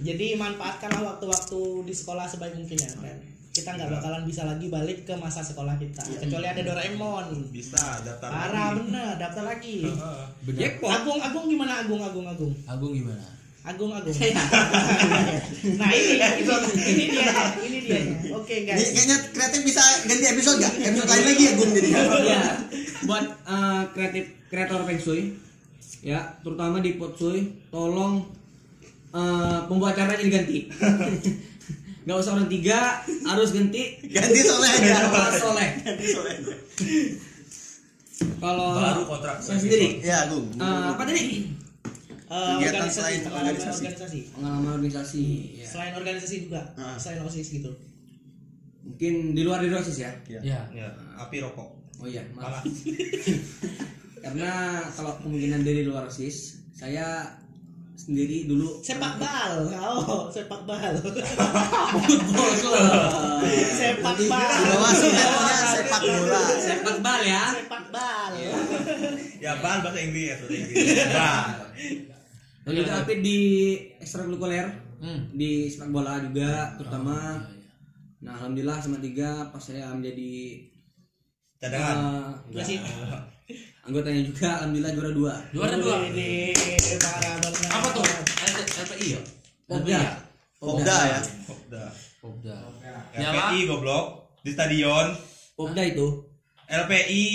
Jadi 0.00 0.36
manfaatkanlah 0.36 1.16
waktu-waktu 1.16 1.60
di 1.84 1.94
sekolah 1.96 2.24
sebaik 2.28 2.56
mungkin 2.56 2.76
ya, 2.76 2.90
friend. 2.92 3.39
Kita 3.50 3.74
nggak 3.74 3.90
bakalan 3.98 4.22
bisa 4.22 4.46
lagi 4.46 4.70
balik 4.70 5.02
ke 5.02 5.14
masa 5.18 5.42
sekolah 5.42 5.74
kita, 5.74 6.06
kecuali 6.22 6.46
ada 6.46 6.62
Doraemon. 6.62 7.50
Bisa 7.50 7.98
daftar. 8.06 8.30
Parah 8.30 8.70
lagi. 8.70 8.78
bener, 8.86 9.10
daftar 9.18 9.42
lagi. 9.42 9.76
Heeh. 9.90 10.22
Bener. 10.46 10.70
Agung, 10.78 11.18
Agung 11.18 11.44
gimana 11.50 11.82
Agung, 11.82 11.98
Agung, 11.98 12.26
Agung, 12.30 12.54
Agung 12.70 12.92
gimana? 12.94 13.26
Agung, 13.66 13.90
Agung. 13.90 14.14
nah 15.82 15.90
ini, 15.90 16.14
ini, 16.14 16.46
ini 16.78 17.04
dia, 17.10 17.34
ini 17.66 17.78
dia. 17.82 18.00
Oke 18.38 18.62
Ini 18.62 18.70
guys. 18.70 18.86
kayaknya 18.94 19.16
kreatif 19.34 19.60
bisa 19.66 19.82
ganti 20.06 20.26
episode 20.30 20.56
nggak? 20.62 20.74
Episode 20.86 21.08
lain 21.10 21.24
lagi 21.26 21.42
ya 21.42 21.52
Gung 21.58 21.70
jadi. 21.74 21.88
ya 22.24 22.42
buat 23.10 23.24
eh, 23.26 23.82
kreatif 23.98 24.24
kreator 24.46 24.80
Feng 24.86 25.00
Shui 25.02 25.22
ya 26.00 26.38
terutama 26.46 26.78
di 26.78 26.94
Pot 26.96 27.18
Shui 27.18 27.50
tolong 27.68 28.22
eh, 29.10 29.58
pembuat 29.66 29.98
acaranya 29.98 30.22
diganti 30.22 30.70
nggak 32.10 32.18
usah 32.18 32.34
orang 32.34 32.50
tiga 32.50 33.06
harus 33.06 33.48
ganti 33.50 34.02
Ganti 34.04 34.40
soleh 34.42 34.66
aja. 34.68 35.06
Pak 35.06 35.30
Soleh 35.32 35.68
Ganti 35.80 36.06
soleh 36.08 36.34
kalau 38.36 38.74
Baru 38.74 39.02
kontrak 39.06 39.38
saya 39.38 39.56
sendiri 39.56 40.02
Ya 40.02 40.26
Gung. 40.26 40.50
eh, 40.52 40.84
apa 40.90 41.02
tadi 41.04 41.22
Eh, 42.26 42.34
Kegiatan 42.56 42.86
organisasi, 42.86 42.94
selain 42.96 43.20
pengalaman 43.20 43.46
organisasi. 43.48 43.82
organisasi. 43.84 44.20
pengalaman 44.32 44.70
organisasi 44.72 45.24
ya. 45.52 45.66
Selain 45.66 45.92
organisasi 45.92 46.36
juga, 46.40 46.62
Ah. 46.76 46.94
selain 46.94 47.22
osis 47.22 47.46
gitu. 47.48 47.70
mungkin 48.80 49.14
di 49.32 49.42
luar 49.42 49.58
di 49.58 49.68
luar 49.68 49.82
sih 49.82 49.98
ya 49.98 50.10
Ya. 50.26 50.62
Ya, 50.70 50.86
api 51.16 51.38
rokok. 51.38 51.68
oh 51.96 52.06
iya 52.06 52.22
maaf 52.32 52.62
karena 54.24 54.50
kalau 54.90 55.14
kemungkinan 55.18 55.62
dari 55.62 55.82
luar 55.82 56.06
sis 56.06 56.58
saya 56.72 57.28
sendiri 58.00 58.48
dulu 58.48 58.80
Sepak 58.80 59.20
bal, 59.20 59.68
oh 59.76 60.26
sepak 60.28 60.64
bal. 60.64 60.94
football 62.00 62.52
club 62.56 63.44
sepak 63.70 64.16
bal. 64.24 64.48
bawah 64.64 64.92
sinetronnya 64.92 65.58
sepak 65.68 66.00
bola. 66.02 66.42
sepak 66.56 66.96
bal 66.98 67.20
ya 67.22 67.44
Sepak 67.52 67.84
bal. 67.92 68.32
Ya, 69.38 69.52
ban 69.56 69.80
bahasa 69.80 69.98
Inggris, 69.98 70.36
bahasa 70.38 70.54
Inggris. 70.54 70.84
Dan 72.60 72.72
juga 72.74 72.92
aktif 72.98 73.18
di 73.20 73.38
ekstrakurikuler 73.96 74.66
Hmm. 75.00 75.32
di 75.32 75.64
sepak 75.64 75.88
bola 75.90 76.20
juga 76.20 76.76
terutama 76.76 77.16
Oh, 77.16 77.40
iya, 77.40 77.56
iya. 77.56 77.72
nah 78.20 78.32
alhamdulillah 78.36 78.78
sama 78.78 79.00
tiga 79.00 79.48
pas 79.48 79.56
saya 79.58 79.88
menjadi 79.90 80.60
Cadangan. 81.56 82.36
Ya 82.50 82.60
sih. 82.62 82.76
Anggotanya 83.86 84.22
juga 84.22 84.48
alhamdulillah 84.60 84.92
juara 84.92 85.10
dua 85.12 85.34
Juara 85.54 85.74
dua. 85.76 85.96
Ini 86.10 86.54
parah 87.00 87.34
banget. 87.42 87.70
Apa 87.70 87.88
tuh? 87.94 88.04
LPI 88.80 89.06
ya? 89.12 89.20
Popda. 89.68 89.98
Ya? 89.98 90.12
Popda 90.60 90.96
ya. 91.06 91.20
Popda. 91.46 91.84
Popda. 92.20 92.56
LPI 93.16 93.58
goblok 93.68 94.04
di 94.42 94.50
stadion. 94.52 95.06
Popda 95.56 95.82
itu 95.86 96.06
LPI. 96.70 97.28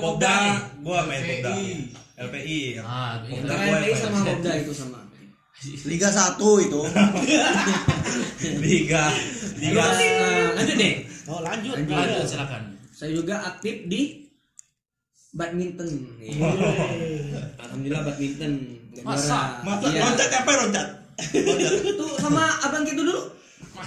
Popda. 0.00 0.36
Gua 0.80 1.00
main 1.04 1.22
Popda. 1.22 1.52
LPI. 2.14 2.60
Ah, 2.80 3.20
LPI. 3.22 3.42
Gua 3.42 3.76
LPI 3.80 3.94
sama. 3.98 4.18
Popda 4.22 4.52
itu 4.60 4.72
sama 4.72 4.98
Liga 5.64 6.08
1 6.12 6.36
itu. 6.66 6.80
Liga. 8.64 9.04
Liga. 9.56 9.84
lanjut 10.52 10.76
deh 10.76 10.94
Oh. 11.24 11.40
Lanjut. 11.40 11.72
Lanjut 11.88 12.28
silakan. 12.28 12.76
saya 12.92 13.10
juga 13.16 13.40
aktif 13.42 13.88
di 13.88 14.23
badminton 15.34 15.90
Iya. 16.16 16.50
alhamdulillah 17.58 18.02
badminton 18.04 18.52
Masa? 19.02 19.60
juara. 19.60 19.66
Masa 19.68 19.86
Iya. 19.88 20.00
loncat 20.00 20.30
apa 20.32 20.50
loncat? 20.56 20.86
Loncat. 21.34 21.72
itu 21.90 22.06
sama 22.16 22.42
abang 22.60 22.82
kita 22.82 22.96
dulu 22.96 23.16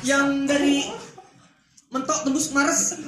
yang 0.02 0.44
dari 0.44 0.84
mentok 1.88 2.20
tembus 2.22 2.52
Mars 2.52 3.00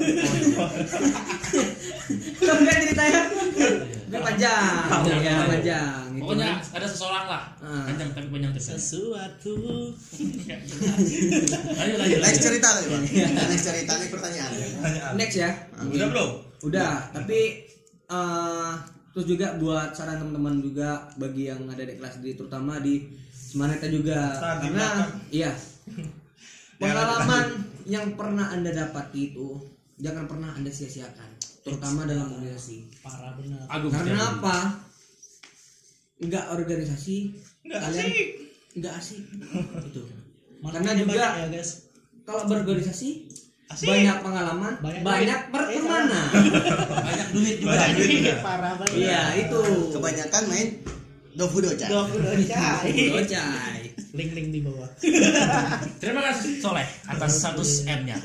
Tahu 2.40 2.58
kan 2.58 2.78
ceritanya 2.80 3.22
Ini 4.10 4.18
panjang 4.18 5.20
ya 5.20 5.34
panjang 5.46 6.00
gitu 6.10 6.22
Pokoknya 6.22 6.48
kan. 6.58 6.74
ada 6.74 6.88
seseorang 6.88 7.26
lah. 7.28 7.44
Ah. 7.60 7.84
Panjang 7.86 8.10
tapi 8.10 8.28
panjang 8.30 8.52
terus. 8.52 8.66
sesuatu 8.70 9.56
Lanjut 11.76 11.98
lanjut. 11.98 12.20
next 12.20 12.42
cerita 12.42 12.68
lagi 12.74 12.88
bang 12.88 13.04
next 13.46 13.66
cerita 13.66 13.92
nih 13.94 14.10
pertanyaan 14.10 14.52
Pertanyaan. 14.74 15.12
next 15.16 15.36
ya 15.38 15.50
Udah 15.82 16.08
belum? 16.10 16.30
udah 16.62 16.92
tapi 17.14 17.40
eh 18.10 18.74
terus 19.10 19.26
juga 19.26 19.58
buat 19.58 19.94
saran 19.94 20.22
teman-teman 20.22 20.62
juga 20.62 21.10
bagi 21.18 21.50
yang 21.50 21.66
ada 21.70 21.82
di 21.86 21.98
kelas 21.98 22.22
di 22.22 22.34
terutama 22.38 22.78
di 22.82 23.06
Semaneta 23.34 23.90
juga. 23.90 24.30
Saat 24.38 24.70
karena 24.70 25.10
iya. 25.34 25.52
Pengalaman 26.80 27.66
yang 27.90 28.14
pernah 28.16 28.54
anda 28.54 28.72
dapati 28.72 29.34
itu 29.34 29.58
jangan 30.00 30.30
pernah 30.30 30.54
anda 30.54 30.70
sia-siakan. 30.70 31.30
Terutama 31.66 32.08
dalam 32.08 32.30
organisasi. 32.40 33.04
Parah 33.04 33.36
bener. 33.36 33.60
Agung. 33.68 33.92
karena 33.92 34.16
Agung. 34.16 34.40
apa? 34.40 34.58
Nggak 36.20 36.46
organisasi 36.56 37.18
Nggak 37.66 37.80
kalian 37.84 38.06
asik. 38.08 38.28
nggak 38.80 38.94
asik. 38.96 39.22
Itu. 39.92 40.02
Makanya 40.64 40.94
karena 40.96 41.02
juga 41.04 41.28
ya 41.36 41.48
guys. 41.52 41.72
kalau 42.24 42.46
berorganisasi 42.46 43.29
Asik. 43.70 43.86
banyak 43.86 44.18
pengalaman 44.20 44.74
Banyak 44.82 45.02
banyak, 45.06 45.40
pertemanan 45.54 46.26
Banyak 47.06 47.28
duit 47.32 47.56
juga. 47.62 47.70
Banyak 47.78 47.90
duit 47.96 48.10
juga. 48.18 48.34
parah 48.42 48.74
banget 48.76 48.98
iya 48.98 49.22
itu 49.38 49.60
kebanyakan 49.94 50.44
main 50.50 50.68
dofu 51.32 51.58
doca 51.62 51.86
dua 51.86 52.04
puluh 52.10 52.34
cai 52.44 52.94
Gocai. 53.14 53.82
link 54.10 54.32
link 54.34 54.50
di 54.50 54.60
bawah 54.66 54.90
Terima 56.02 56.22
kasih 56.26 56.58
Soleh 56.58 56.88
atas 57.06 57.32
100 57.46 57.86
M-nya. 58.02 58.18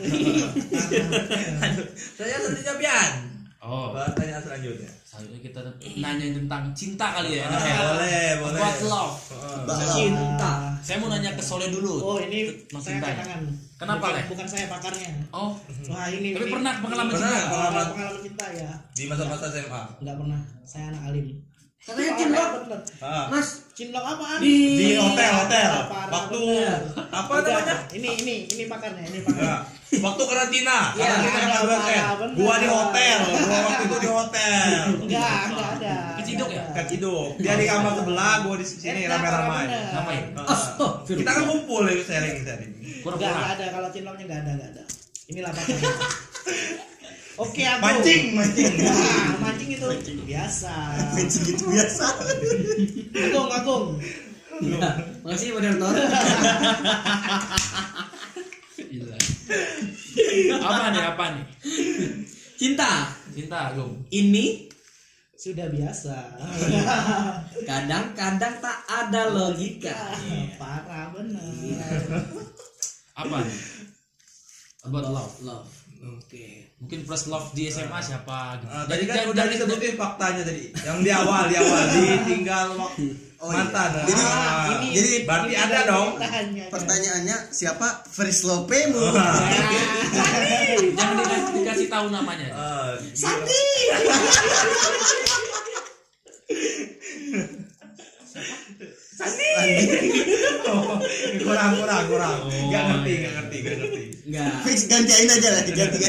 Saya 2.17 2.37
selanjutnya 2.41 2.75
Bian. 2.75 3.13
Oh, 3.65 3.89
Pertanyaan 3.91 4.43
selanjutnya. 4.43 4.93
selanjutnya 5.03 5.41
kita 5.43 5.61
nanya 5.97 6.27
tentang 6.37 6.63
cinta 6.71 7.07
kali 7.11 7.31
ya. 7.35 7.43
Ah, 7.43 7.49
enaknya. 7.49 7.77
boleh, 7.81 8.29
boleh. 8.39 8.61
About 8.61 8.81
love. 8.85 9.15
Heeh. 9.33 9.89
cinta 9.91 10.53
Saya 10.79 10.97
mau 11.01 11.09
nanya 11.09 11.33
ke 11.33 11.41
Soleh 11.41 11.69
dulu. 11.71 11.93
oh 11.97 12.19
ini 12.19 12.45
Tentang 12.63 12.77
saya 12.79 12.93
cinta 12.95 13.09
ya? 13.09 13.17
tangan 13.19 13.41
Kenapa, 13.75 13.97
bukan, 14.03 14.13
Leh? 14.15 14.25
bukan 14.29 14.47
saya 14.47 14.65
pakarnya 14.69 15.09
Oh, 15.31 15.57
wah 15.89 16.07
ini 16.07 16.29
tapi 16.31 16.45
ini- 16.45 16.53
pernah 16.53 16.73
pengalaman 16.79 17.11
Pernah. 17.11 17.31
cinta. 17.33 17.49
Pengalaman. 17.49 17.85
pengalaman 17.89 18.21
cinta 18.23 18.47
ya 18.53 18.71
Di 18.91 19.03
masa-masa 19.07 19.45
SMA. 19.51 19.83
nggak 19.99 20.17
pernah 20.19 20.41
saya 20.63 20.85
anak 20.91 21.03
alim 21.09 21.27
katanya 21.81 22.13
cinlok. 22.15 22.49
Ah. 22.99 23.25
mas 23.29 23.49
cinlok 23.71 24.01
apaan 24.03 24.41
Di- 24.41 24.73
Di 24.75 24.89
hotel, 24.95 25.33
hotel. 25.39 25.71
Parah 25.87 26.09
Waktu 26.11 26.41
apa 27.11 27.33
namanya? 27.39 27.75
ini 27.93 28.09
ini 28.19 28.35
ini 28.47 28.65
pakarnya 28.67 29.05
ini 29.05 29.19
Ya. 29.19 29.25
pakarnya 29.25 29.57
Waktu 29.85 30.23
karantina, 30.25 30.79
Iya, 30.93 31.07
karantina 31.07 31.39
parah, 31.39 31.61
12 31.61 31.79
parah, 31.79 32.13
bener. 32.17 32.35
Gua 32.35 32.55
di 32.57 32.67
hotel, 32.67 33.19
gua 33.45 33.59
waktu 33.63 33.83
itu 33.85 33.97
di 33.97 34.09
hotel. 34.11 34.69
enggak 35.05 35.39
enggak 35.49 35.69
ada 35.77 35.95
Keciduk 36.19 36.49
ya? 36.49 36.63
Ada. 36.65 36.73
Keciduk. 36.81 37.29
Dia 37.39 37.55
di 37.55 37.65
kamar 37.65 37.93
sebelah, 37.95 38.35
gua 38.43 38.55
di 38.57 38.67
sini 38.67 39.01
bener. 39.05 39.35
Ngapain? 39.95 40.25
Astagfirullah. 40.45 41.21
Kita 41.21 41.31
kan 41.31 41.45
kumpul 41.47 41.83
ya 41.85 41.95
sharing 42.01 42.37
sharing. 42.43 42.73
enggak 43.05 43.33
ada 43.55 43.65
kalau 43.71 43.89
cinloknya 43.93 44.25
enggak 44.25 44.41
ada 44.41 44.53
enggak 44.57 44.71
ada 44.73 44.83
inilah 45.25 45.57
pakarnya 45.57 45.89
oke 47.43 47.63
aku 47.65 47.81
Mancing, 47.81 48.25
mancing. 48.37 48.77
Wah, 48.85 49.41
mancing 49.41 49.71
itu 49.73 49.89
biasa 50.29 50.73
Benci 51.17 51.39
gitu 51.49 51.65
biasa 51.73 52.05
agung 53.17 53.49
agung 53.51 53.87
Ya, 54.63 54.79
makasih 55.27 55.51
moderator 55.51 55.91
Gila. 55.99 56.05
apa 60.57 60.87
nih? 60.91 61.05
Apa 61.07 61.25
nih? 61.33 61.45
cinta 62.55 63.11
Cinta, 63.35 63.75
Agung. 63.75 64.07
ini 64.09 64.71
sudah 65.35 65.67
biasa 65.67 66.15
kadang-kadang 67.61 68.55
tak 68.59 68.79
ada 68.87 69.29
logika 69.29 70.15
parah 70.55 71.11
bener 71.11 71.43
Apa 73.13 73.43
nih? 73.43 73.59
About 74.83 75.05
love. 75.07 75.35
love 75.43 75.69
oke 76.01 76.47
Mungkin 76.79 77.01
first 77.05 77.27
love 77.27 77.49
di 77.51 77.67
SMA 77.67 77.97
siapa 77.99 78.61
gitu. 78.61 78.69
Ah, 78.69 78.85
tadi 78.85 79.05
kan 79.05 79.17
Jadi- 79.19 79.31
udah 79.33 79.45
disebutin 79.49 79.97
faktanya 79.97 80.43
tadi. 80.45 80.69
Yang 80.77 80.99
di 81.01 81.11
awal, 81.11 81.43
di 81.49 81.57
awal 81.57 81.83
ditinggal 81.89 82.67
waktu 82.77 83.09
Oh, 83.37 83.49
iya. 83.49 83.57
mantan. 83.61 83.91
Jadi- 84.05 84.25
Ah. 84.25 84.65
ini 84.73 84.87
jadi 84.93 85.11
berarti 85.23 85.47
ini 85.47 85.57
ada 85.57 85.81
dong. 85.85 86.09
pertanyaannya 86.69 87.37
siapa 87.51 87.87
first 88.07 88.43
love-mu 88.43 89.05
Jangan 90.95 91.15
dikasih, 91.19 91.51
dikasih 91.55 91.87
tahu 91.89 92.07
namanya. 92.09 92.49
Ah, 92.53 92.95
Sandi 93.13 93.61
Oh, 100.65 100.99
kurang 101.41 101.73
kurang 101.79 102.05
kurang. 102.11 102.39
Enggak 102.51 102.83
ngerti, 102.85 103.13
enggak 103.15 103.33
ngerti, 103.39 103.57
enggak 103.57 103.77
ngerti. 103.79 104.03
enggak 104.25 104.51
fix 104.65 104.79
gantiin 104.89 105.29
aja 105.29 105.49
lah 105.53 105.63
ganti 105.63 105.99
ganti 106.01 106.07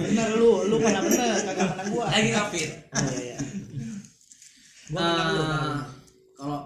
bener 0.00 0.28
lu 0.38 0.50
lu 0.64 0.76
mana 0.78 1.02
bener 1.02 1.36
kagak 1.42 1.66
menang 1.74 1.88
gua 1.90 2.04
Lagi 2.06 2.28
ngapit. 2.30 2.70
oh, 2.88 3.02
iya, 3.12 3.34
iya. 3.34 3.38
gua 4.88 5.02
menang 5.02 5.28
lu 5.28 5.42
kan. 5.42 5.58
Eh, 5.58 5.76
kalau 6.38 6.58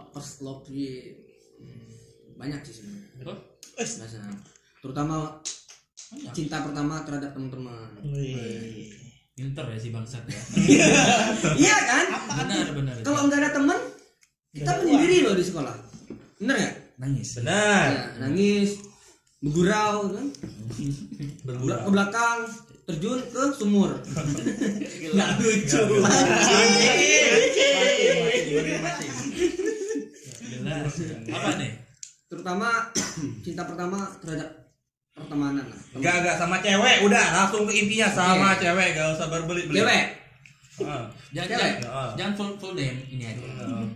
sih 0.67 1.15
hmm, 1.61 2.39
banyak 2.39 2.61
sih 2.67 2.75
sebenarnya. 2.83 3.31
Oh, 3.31 3.39
terutama 4.83 5.41
cinta 6.35 6.57
pertama 6.67 7.03
terhadap 7.07 7.31
teman-teman. 7.33 7.89
Pinter 9.33 9.65
ya 9.65 9.79
si 9.81 9.89
bangsat 9.89 10.25
ya. 10.29 10.41
iya 11.63 11.77
kan? 11.89 12.07
Benar 12.45 12.67
benar. 12.77 12.95
kalau 13.01 13.27
nggak 13.27 13.41
ada 13.41 13.51
teman 13.57 13.79
kita 14.53 14.71
menyendiri 14.85 15.17
loh 15.25 15.35
di 15.35 15.45
sekolah. 15.45 15.75
Bener 16.37 16.55
nggak? 16.61 16.75
Nangis. 17.01 17.29
Benar. 17.41 17.89
ya, 17.89 18.05
nangis 18.21 18.71
bergurau 19.43 20.15
kan? 20.15 20.27
Bergurau. 21.43 21.83
ke 21.83 21.91
belakang 21.91 22.39
terjun 22.87 23.21
ke 23.33 23.43
sumur. 23.57 23.91
Nggak 25.17 25.31
lucu 25.41 25.81
Jelas. 30.63 30.95
Apa 31.29 31.51
nih? 31.59 31.73
terutama 32.27 32.69
cinta 33.45 33.63
pertama 33.69 34.09
terhadap 34.25 34.49
pertemanan 35.13 35.69
lah 35.69 35.81
Enggak 35.93 36.25
enggak 36.25 36.37
sama 36.41 36.57
cewek, 36.65 37.05
udah 37.05 37.25
langsung 37.37 37.69
ke 37.69 37.73
intinya 37.77 38.09
sama 38.09 38.57
cewek, 38.57 38.97
enggak 38.97 39.13
usah 39.13 39.29
berbelit-belit. 39.29 39.85
cewek 39.85 40.07
Ah. 40.83 41.05
Jangan 41.37 41.49
Cewek. 41.53 41.73
jangan, 41.85 41.93
Ah. 41.93 42.11
jangan 42.17 42.33
full 42.33 42.51
full 42.57 42.73
name 42.73 43.05
ini 43.13 43.29
aja. 43.29 43.45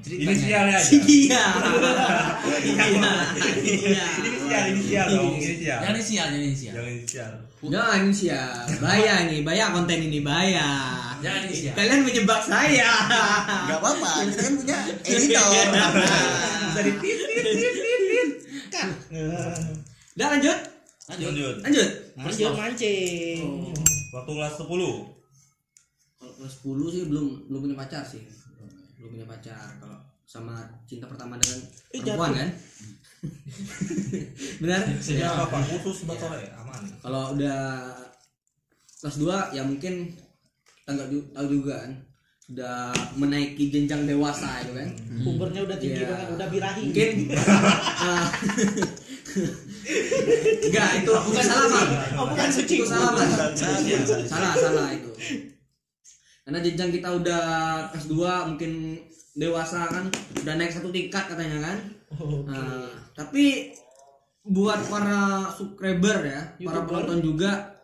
Ceritanya. 0.04 0.28
Inisialnya 0.28 0.76
aja. 0.76 0.92
iya 0.92 1.44
iya 2.76 3.12
iya 3.64 4.04
Inisial, 4.20 4.62
inisial 4.70 5.06
dong, 5.08 5.32
inisial. 5.34 5.78
Jangan 5.80 5.96
inisial, 5.96 6.26
jangan 6.28 6.44
inisial. 6.44 6.72
Jangan 6.76 6.92
inisial. 6.92 7.30
Jangan 7.66 7.98
inisial 8.04 8.52
Bahaya 8.78 9.14
nih 9.26 9.40
Bahaya 9.42 9.66
konten 9.72 9.98
ini 9.98 10.20
Bahaya 10.20 10.68
Jangan 11.18 11.40
inisial. 11.44 11.72
Kalian 11.72 12.00
menjebak 12.02 12.40
saya 12.42 12.90
nggak 13.64 13.78
apa-apa 13.78 14.10
kita 14.26 14.40
kan 14.40 14.54
punya 14.54 14.76
editor 15.02 15.48
Bisa 16.66 16.80
di 16.80 16.92
tit 16.96 17.18
tit 17.18 17.44
tit 17.46 17.74
tit 17.74 18.00
tit. 18.04 18.30
kan 18.68 18.88
Udah 20.12 20.28
lanjut 20.30 20.58
Lanjut. 21.06 21.26
Lanjut. 21.30 21.54
Lanjut 21.62 21.88
lanjut 22.16 22.52
mancing 22.52 23.40
Waktu 24.10 24.30
kelas 24.32 24.54
10. 24.58 24.66
Kalau 26.16 26.32
kelas 26.34 26.54
10 26.58 26.90
sih 26.90 27.02
belum 27.06 27.26
belum 27.46 27.60
punya 27.62 27.76
pacar 27.76 28.02
sih 28.02 28.24
Belum 28.96 29.10
punya 29.12 29.26
pacar 29.26 29.76
Kalau 29.76 29.96
sama 30.24 30.58
cinta 30.84 31.06
pertama 31.06 31.36
dengan 31.36 31.58
Eh, 31.88 32.00
perempuan 32.00 32.30
jatuh. 32.30 32.36
kan 32.36 32.50
Benar? 34.58 34.80
Ya 35.06 35.28
apa 35.38 35.56
khusus 35.64 36.04
buat 36.04 36.14
sore 36.16 36.46
aman. 36.52 36.82
Kalau 36.98 37.22
udah 37.32 37.90
kelas 38.96 39.16
2 39.18 39.26
ya 39.52 39.62
mungkin 39.62 40.14
ju- 40.86 41.28
tahu 41.30 41.46
juga 41.50 41.82
kan. 41.82 41.92
Sudah 42.46 42.78
menaiki 43.18 43.68
jenjang 43.68 44.06
dewasa 44.06 44.62
itu 44.62 44.70
kan. 44.72 44.88
Pubernya 45.20 45.66
udah 45.66 45.76
tinggi 45.76 45.98
Iya. 45.98 46.08
banget 46.08 46.28
udah 46.32 46.46
birahi. 46.46 46.82
Mungkin. 46.86 47.12
Enggak 50.66 50.90
itu 50.96 51.12
bukan 51.12 51.44
salah 51.44 51.68
bang. 51.68 51.88
oh 52.14 52.24
bukan 52.30 52.48
kucing 52.48 52.78
itu 52.80 52.86
salah 52.86 53.10
bang. 53.12 53.30
Salah 54.24 54.54
salah 54.54 54.88
itu. 54.90 55.10
Karena 56.46 56.58
jenjang 56.62 56.90
kita 56.92 57.08
udah 57.12 57.42
kelas 57.90 58.06
2 58.06 58.48
mungkin 58.54 59.02
dewasa 59.34 59.84
kan 59.84 60.04
udah 60.40 60.54
naik 60.54 60.70
satu 60.70 60.88
tingkat 60.88 61.26
katanya 61.26 61.58
kan. 61.60 61.78
Oke. 62.14 62.46
Nah, 62.46 62.86
tapi 63.12 63.74
buat 64.46 64.78
para 64.86 65.50
subscriber 65.50 66.22
ya 66.22 66.40
para 66.54 66.78
YouTuber. 66.78 66.86
penonton 66.86 67.18
juga 67.20 67.74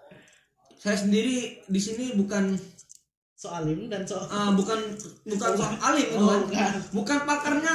saya 0.78 0.94
sendiri 0.94 1.58
di 1.60 1.80
sini 1.80 2.14
bukan 2.14 2.54
soalim 3.42 3.90
dan 3.90 4.06
so 4.06 4.22
ah, 4.22 4.54
bukan 4.54 4.78
bukan 5.26 5.50
soal 5.52 5.74
alim 5.88 6.06
itu 6.06 6.14
Oh, 6.16 6.30
kan 6.30 6.40
bukan. 6.46 6.70
bukan 6.94 7.18
pakarnya 7.26 7.74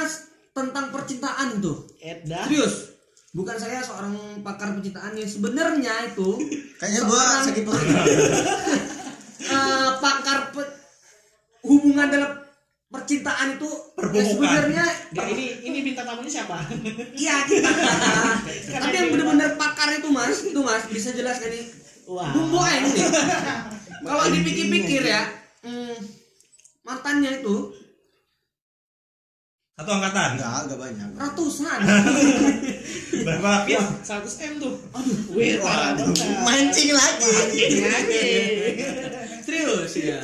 tentang 0.50 0.86
percintaan 0.88 1.60
tuh. 1.60 1.84
Edah 2.00 2.42
serius. 2.42 2.96
Bukan 3.30 3.52
saya 3.54 3.78
seorang 3.78 4.16
pakar 4.40 4.72
pencitraan 4.72 5.12
ya 5.12 5.28
sebenarnya 5.28 6.08
itu 6.08 6.28
Kayaknya 6.80 7.00
gua 7.04 7.22
sakit 7.44 7.62
perut. 7.62 7.84
eh, 9.46 9.88
pakar 9.98 10.38
pe- 10.50 10.72
hubungan 11.60 12.08
dalam 12.08 12.32
percintaan 12.88 13.54
itu 13.54 13.68
ya 14.08 14.24
sebenarnya 14.24 14.84
Nggak, 15.12 15.26
ini 15.28 15.44
ini 15.62 15.78
bintang 15.84 16.08
tamunya 16.08 16.32
siapa? 16.32 16.56
iya 17.12 17.44
kita. 17.44 17.68
Tapi 18.72 18.94
yang 18.94 19.08
benar-benar 19.12 19.50
pakar 19.54 19.92
itu 19.92 20.08
mas? 20.08 20.40
Itu 20.42 20.64
mas 20.64 20.88
bisa 20.88 21.12
jelaskan 21.12 21.52
ini. 21.52 21.68
Wah. 22.08 22.32
Bung 22.32 22.48
Boeng 22.50 22.88
nih 22.88 23.04
kalau 24.00 24.24
dipikir-pikir 24.26 25.04
ya 25.04 25.28
hmm, 25.64 25.96
mantannya 26.84 27.42
itu 27.42 27.56
Satu 29.78 29.94
angkatan. 29.94 30.34
Enggak, 30.34 30.66
enggak 30.66 30.78
banyak. 30.90 31.08
ratusan 31.14 31.78
Berapa 33.30 33.46
lapis? 33.62 33.78
100 34.10 34.26
M 34.50 34.54
tuh. 34.58 34.74
Aduh, 34.90 35.38
wih, 35.38 35.54
mancing 36.42 36.90
lagi. 36.90 37.30
lagi. 37.86 38.26
serius 39.48 39.92
ya 39.96 40.20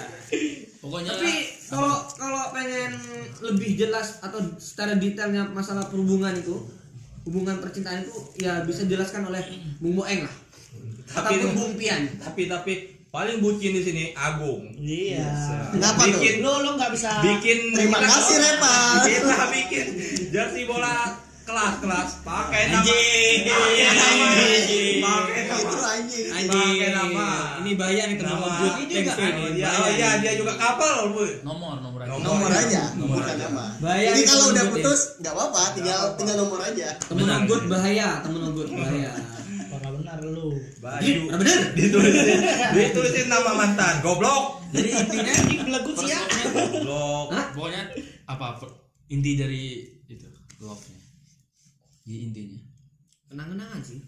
pokoknya 0.85 1.17
tapi 1.17 1.33
kalau 1.73 2.05
kalau 2.13 2.53
pengen 2.53 2.93
lebih 3.41 3.73
jelas 3.81 4.21
atau 4.21 4.37
secara 4.61 5.01
detailnya 5.01 5.49
masalah 5.49 5.89
perhubungan 5.89 6.37
itu 6.37 6.61
hubungan 7.25 7.57
percintaan 7.65 8.05
itu 8.05 8.13
ya 8.37 8.61
bisa 8.69 8.85
dijelaskan 8.85 9.33
oleh 9.33 9.41
Bung 9.81 9.97
Boeng 9.97 10.29
lah 10.29 10.35
Tapi 11.09 11.41
ataupun 11.41 11.51
Bung 11.57 11.75
Pian 11.81 12.05
tapi 12.21 12.53
tapi 12.53 12.94
paling 13.15 13.39
bucin 13.39 13.71
di 13.71 13.81
sini 13.81 14.05
Agung. 14.13 14.75
Iya. 14.75 15.23
Kenapa 15.71 16.03
tuh? 16.03 16.19
Bikin 16.19 16.43
Lo 16.43 16.59
lo 16.59 16.75
nggak 16.75 16.91
bisa 16.91 17.23
bikin 17.23 17.71
Terima 17.71 18.03
kasih, 18.03 18.37
Repa. 18.37 18.75
Kita 19.07 19.45
bikin 19.55 19.87
jersey 20.29 20.67
bola 20.67 21.15
kelas-kelas 21.45 22.25
pakai 22.25 22.73
nama 22.73 22.81
Anjing. 22.81 23.39
pakai 23.45 23.93
nama 23.93 24.25
Anjing. 24.27 24.97
pakai 24.99 25.43
nama 25.45 25.79
anjing. 25.95 26.27
Pakai 26.49 26.89
nama. 26.91 27.29
ini 27.61 27.71
bahaya 27.77 28.03
nih 28.09 28.17
teman 28.17 28.35
Nama. 28.35 28.49
Ini 28.75 28.95
juga. 28.97 29.13
Oh, 29.15 29.29
ini. 29.47 29.61
iya, 29.61 29.69
oh, 29.71 29.89
iya 29.93 30.11
dia 30.19 30.33
juga 30.35 30.53
kapal, 30.57 31.13
Bu. 31.13 31.23
nomor 31.45 31.79
nomor 31.79 32.01
aja 32.01 32.11
Nomor. 32.11 32.25
Nomor 32.25 32.51
aja, 32.51 32.83
Nomor 32.97 33.21
bukan 33.21 33.31
aja. 33.31 33.47
nama. 33.47 33.65
Bahaya 33.79 34.09
Jadi 34.09 34.19
nih 34.19 34.27
kalau 34.27 34.47
udah 34.51 34.65
putus 34.73 35.01
nggak 35.21 35.33
apa-apa, 35.33 35.63
tinggal 35.77 36.01
tinggal 36.19 36.37
nomor 36.43 36.61
aja. 36.65 36.89
temen. 36.99 37.29
Good 37.47 37.65
bahaya 37.69 38.09
temen 38.25 38.41
Good 38.51 38.71
bahaya 38.73 39.13
benar 40.01 40.19
lu. 40.23 40.49
Baju. 40.83 41.13
Bener 41.31 41.39
bener 41.39 41.59
Ditulisin, 41.79 42.41
ditulisin 42.75 43.27
nama 43.31 43.53
mantan. 43.55 43.95
Goblok. 44.03 44.63
jadi 44.75 44.89
intinya 44.91 45.33
Ini 45.55 45.63
belagut 45.67 45.95
sih 46.03 46.11
ya. 46.11 46.21
Goblok. 46.51 47.27
Pokoknya 47.55 47.83
apa 48.25 48.47
inti 49.13 49.37
dari 49.37 49.85
itu 50.09 50.27
love 50.59 50.81
nya 50.89 51.01
di 52.05 52.15
intinya 52.25 52.61
kenang-kenangan 53.29 53.81
sih 53.85 54.01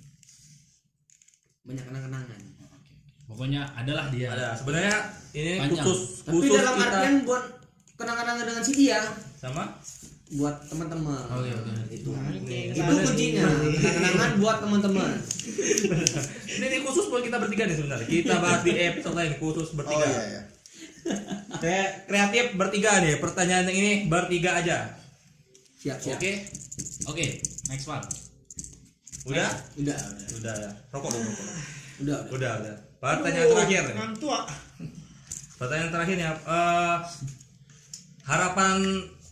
banyak 1.62 1.84
kenang-kenangan 1.84 2.40
Oke. 2.72 2.94
pokoknya 3.28 3.62
adalah 3.76 4.08
dia 4.08 4.32
Ada 4.32 4.56
sebenarnya 4.56 4.96
ini 5.36 5.52
Panjang. 5.60 5.84
khusus 5.84 6.24
tapi 6.24 6.32
khusus 6.40 6.56
dalam 6.56 6.74
kita 6.74 6.88
artian 6.88 7.14
buat 7.28 7.44
kenang-kenangan 7.96 8.44
dengan 8.48 8.62
si 8.64 8.72
dia 8.72 9.00
sama 9.36 9.64
buat 10.28 10.58
teman-teman 10.66 11.22
Oke, 11.30 11.50
oke. 11.52 11.72
itu 11.88 12.10
Anjing. 12.10 12.74
itu 12.74 12.82
kuncinya 12.82 13.46
kenang-kenangan 13.46 14.32
buat 14.36 14.56
teman-teman 14.58 15.10
ini, 16.50 16.64
ini 16.66 16.78
khusus 16.82 17.06
buat 17.06 17.22
kita 17.22 17.38
bertiga 17.38 17.62
nih 17.64 17.76
sebenarnya. 17.76 18.06
Kita 18.06 18.34
bahas 18.36 18.60
di 18.60 18.72
episode 18.74 19.14
lain 19.14 19.38
khusus 19.38 19.70
Oh 19.70 19.76
bertiga. 19.76 20.02
iya 20.02 20.22
iya. 20.26 20.42
Kayak 21.62 21.88
kreatif 22.04 22.44
bertiga 22.54 22.98
nih. 22.98 23.14
Pertanyaan 23.16 23.64
yang 23.64 23.78
ini 23.78 23.92
bertiga 24.06 24.58
aja. 24.58 24.78
siap 25.76 26.02
siap 26.02 26.18
oke 26.18 26.32
oke 27.06 27.26
next 27.68 27.86
one 27.86 28.02
Udah? 29.24 29.46
udah 29.76 29.98
Udah 30.36 30.54
ya. 30.56 30.70
Rokok 30.90 31.08
dong, 31.08 31.22
rokok. 31.22 31.46
udah 31.96 32.18
udah 32.26 32.34
Udah, 32.34 32.52
udah. 32.58 32.74
Pertanyaan 32.96 33.48
terakhir 33.48 33.82
nih. 33.84 33.94
Ngantuk. 33.94 34.42
Pertanyaan 35.56 35.90
terakhir 35.90 36.14
nih. 36.16 36.26
eh, 36.26 36.96
harapan 38.24 38.78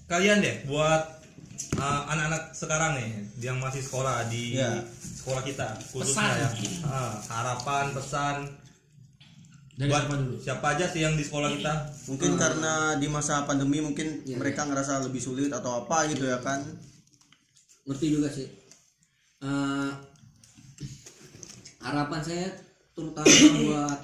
kalian 0.07 0.39
deh 0.39 0.57
buat 0.65 1.03
eh, 1.75 2.03
anak-anak 2.07 2.53
sekarang 2.53 2.93
nih 2.95 3.11
yang 3.41 3.57
masih 3.59 3.81
sekolah 3.81 4.27
di 4.27 4.55
Iya. 4.55 4.85
sekolah 5.17 5.43
kita 5.43 5.69
khususnya 5.87 6.29
Pesan. 6.29 6.39
ya. 6.39 6.49
Ah, 6.85 7.13
harapan, 7.31 7.85
pesan 7.91 8.37
dari 9.75 9.91
buat 9.91 10.01
siapa 10.01 10.15
dulu 10.17 10.35
siapa 10.39 10.67
aja 10.71 10.87
sih 10.87 11.01
yang 11.01 11.15
di 11.15 11.25
sekolah 11.25 11.51
kita? 11.51 11.75
Mungkin 12.07 12.37
karena 12.37 12.73
di 12.95 13.09
masa 13.09 13.43
pandemi 13.43 13.81
mungkin 13.81 14.23
Iya, 14.23 14.37
mereka 14.37 14.63
ngerasa 14.63 15.03
lebih 15.03 15.19
sulit 15.19 15.51
atau 15.51 15.83
apa 15.83 16.07
gitu 16.07 16.25
ya 16.25 16.39
kan. 16.39 16.63
ngerti 17.85 18.07
juga 18.11 18.29
sih 18.29 18.49
Eh, 19.41 19.91
harapan 21.79 22.21
saya 22.21 22.49
terutama 22.93 23.29
buat 23.61 24.01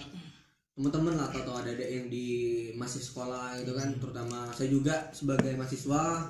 teman-teman 0.80 1.12
lah 1.14 1.28
atau 1.28 1.52
ada 1.54 1.68
adik 1.68 1.84
yang 1.84 2.06
di 2.08 2.26
masih 2.72 2.96
sekolah 2.98 3.52
itu 3.54 3.68
kan 3.70 3.92
terutama 3.94 4.48
saya 4.48 4.72
juga 4.72 5.12
sebagai 5.12 5.52
mahasiswa 5.52 6.24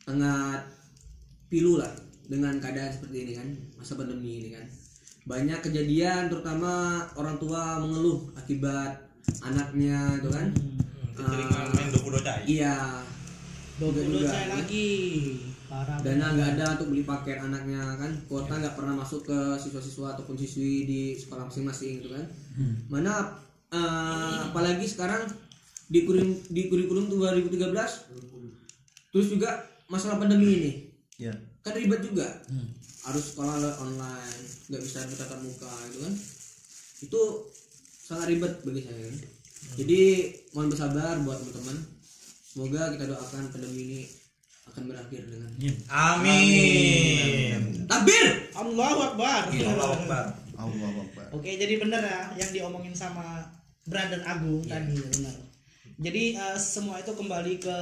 sangat 0.00 0.62
pilu 1.48 1.76
lah 1.76 1.90
dengan 2.24 2.54
keadaan 2.56 2.88
seperti 2.88 3.16
ini 3.20 3.32
kan 3.34 3.48
masa 3.74 3.98
pandemi 3.98 4.38
ini 4.38 4.48
kan 4.54 4.62
banyak 5.24 5.58
kejadian 5.60 6.30
terutama 6.30 6.72
orang 7.14 7.34
tua 7.36 7.78
mengeluh 7.78 8.30
akibat 8.34 9.02
anaknya 9.40 10.14
itu 10.14 10.30
kan 10.30 10.46
Keseringan 11.12 11.66
main 11.74 11.88
22 11.92 12.22
cai. 12.22 12.42
iya 12.48 13.02
Dua 13.76 13.90
Juga- 13.90 14.00
puluh 14.00 14.20
juga. 14.20 14.30
saya 14.30 14.46
lagi. 14.54 14.90
Parah. 15.66 15.96
dana 15.98 16.26
nggak 16.30 16.48
ada 16.54 16.64
untuk 16.76 16.88
beli 16.88 17.02
paket 17.02 17.40
anaknya 17.40 17.96
kan 17.96 18.12
kuota 18.26 18.54
nggak 18.54 18.76
pernah 18.76 18.94
masuk 18.94 19.24
ke 19.24 19.38
siswa-siswa 19.56 20.14
ataupun 20.14 20.36
siswi 20.36 20.84
di 20.84 21.00
sekolah 21.14 21.48
masing-masing 21.48 21.98
gitu 21.98 22.12
kan 22.12 22.24
mana 22.86 23.34
eh, 23.72 24.36
apalagi 24.44 24.84
sekarang 24.84 25.24
di 25.88 26.04
kurikulum 26.04 26.36
di 26.48 26.62
kurikulum 26.68 27.04
2013 27.10 27.72
terus 29.08 29.26
juga 29.28 29.50
masalah 29.86 30.16
pandemi 30.16 30.48
ini 30.50 30.72
Iya. 31.18 31.36
kan 31.60 31.72
ribet 31.72 32.00
juga 32.02 32.26
harus 33.02 33.24
sekolah 33.30 33.54
online 33.78 34.40
nggak 34.66 34.82
bisa 34.82 35.04
bertatap 35.04 35.38
muka 35.38 35.68
gitu 35.88 35.98
kan 36.00 36.14
itu 37.00 37.20
sangat 38.02 38.26
ribet 38.28 38.52
bagi 38.62 38.82
saya 38.82 39.04
kan. 39.04 39.16
jadi 39.74 40.00
mohon 40.50 40.68
bersabar 40.68 41.14
buat 41.20 41.38
teman-teman 41.38 41.76
semoga 42.42 42.82
kita 42.90 43.04
doakan 43.06 43.44
pandemi 43.48 43.80
ini 43.84 44.00
akan 44.64 44.82
berakhir 44.86 45.22
dengan 45.26 45.50
Amin. 45.90 47.84
takbir 47.84 48.26
Allahu 48.52 48.98
Akbar. 49.04 49.50
Allahu 49.50 49.92
Akbar. 50.00 50.24
Allah 50.54 50.90
Akbar. 51.02 51.26
Oke, 51.34 51.50
jadi 51.52 51.76
benar 51.76 52.00
ya 52.00 52.20
yang 52.38 52.50
diomongin 52.52 52.94
sama 52.94 53.42
Brother 53.86 54.22
Agung 54.26 54.62
tadi 54.66 54.94
ya 54.94 55.06
benar. 55.06 55.36
Jadi 56.02 56.22
eh, 56.38 56.58
semua 56.58 56.98
itu 56.98 57.12
kembali 57.14 57.54
ke 57.62 57.78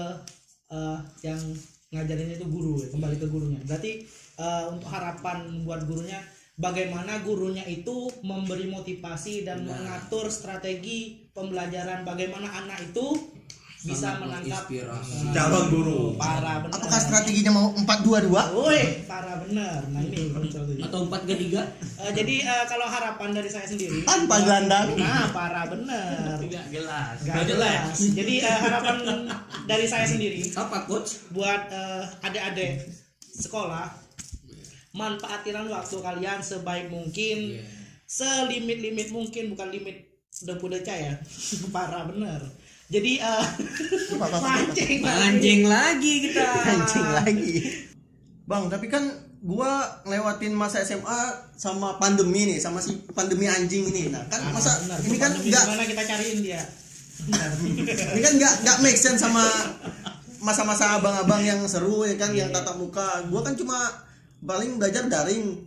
eh, 0.73 0.99
yang 1.25 1.41
ngajarinnya 1.91 2.39
itu 2.39 2.47
guru 2.47 2.81
ya, 2.81 2.89
kembali 2.93 3.17
ke 3.19 3.27
gurunya. 3.29 3.61
Berarti 3.65 4.05
eh, 4.41 4.65
untuk 4.73 4.89
harapan 4.89 5.65
buat 5.65 5.85
gurunya 5.85 6.21
bagaimana 6.61 7.25
gurunya 7.25 7.65
itu 7.65 8.13
memberi 8.21 8.69
motivasi 8.69 9.49
dan 9.49 9.65
mengatur 9.65 10.29
strategi 10.29 11.25
pembelajaran 11.33 12.05
bagaimana 12.05 12.53
anak 12.65 12.93
itu 12.93 13.17
bisa 13.81 14.21
menangkap 14.21 14.69
menginspirasi. 14.69 15.13
eh, 15.25 15.33
Calon 15.33 15.65
guru. 15.73 16.01
Parah 16.21 16.61
benar. 16.61 16.77
Apakah 16.77 17.01
strateginya 17.01 17.53
mau 17.57 17.67
422? 17.73 18.29
Woi, 18.53 18.83
parah 19.09 19.37
benar. 19.41 19.81
Nah 19.89 20.01
ini 20.05 20.21
atau 20.85 21.09
empat 21.09 21.21
ke 21.25 21.35
tiga 21.41 21.63
Eh, 22.01 22.13
jadi 22.13 22.35
eh, 22.45 22.65
kalau 22.69 22.85
harapan 22.85 23.33
dari 23.33 23.49
saya 23.49 23.65
sendiri 23.65 24.05
Tanpa 24.05 24.41
gelandang. 24.45 24.97
Nah, 24.97 25.33
parah 25.33 25.65
bener. 25.69 26.37
tidak 26.45 26.65
jelas 26.69 27.17
Gak 27.25 27.45
jelas. 27.49 27.93
Jadi 27.97 28.35
eh, 28.41 28.59
harapan 28.61 28.97
dari 29.65 29.87
saya 29.89 30.05
sendiri 30.05 30.45
apa 30.53 30.85
coach 30.85 31.33
buat 31.33 31.73
eh, 31.73 32.05
adik-adik 32.21 32.85
sekolah 33.33 33.89
manfaatilah 34.91 35.71
waktu 35.71 35.97
kalian 36.03 36.43
sebaik 36.43 36.91
mungkin, 36.91 37.63
selimit-limit 38.05 39.15
mungkin 39.15 39.55
bukan 39.55 39.71
limit 39.71 39.97
depu 40.43 40.67
deca 40.67 40.93
ya. 40.93 41.15
parah 41.75 42.05
bener. 42.11 42.43
Jadi 42.91 43.23
eh 43.23 43.47
mancing 44.19 45.01
anjing 45.07 45.63
lagi 45.63 46.15
kita. 46.27 46.43
Anjing 46.67 47.07
lagi. 47.15 47.55
Bang, 48.51 48.67
tapi 48.67 48.91
kan 48.91 49.07
gua 49.47 50.03
ngelewatin 50.03 50.51
masa 50.51 50.83
SMA 50.83 51.55
sama 51.55 52.03
pandemi 52.03 52.51
nih, 52.51 52.59
sama 52.59 52.83
si 52.83 52.99
pandemi 53.15 53.47
anjing 53.47 53.87
ini. 53.95 54.11
Nah, 54.11 54.27
kan 54.27 54.43
masa 54.51 54.75
Bener. 54.83 54.99
ini 55.07 55.17
kan 55.23 55.31
enggak 55.39 55.65
gimana 55.71 55.87
kita 55.87 56.03
cariin 56.03 56.39
dia? 56.43 56.63
Ini 58.11 58.21
kan 58.27 58.33
nggak 58.43 58.55
nggak 58.67 58.79
make 58.83 58.99
sense 58.99 59.23
sama 59.23 59.47
masa-masa 60.43 60.99
abang-abang 60.99 61.47
yang 61.47 61.63
seru 61.71 62.03
ya 62.03 62.19
kan 62.19 62.35
yang 62.35 62.51
tatap 62.51 62.75
muka. 62.75 63.23
Gua 63.31 63.47
kan 63.47 63.55
cuma 63.55 63.79
paling 64.43 64.83
belajar 64.83 65.07
daring. 65.07 65.63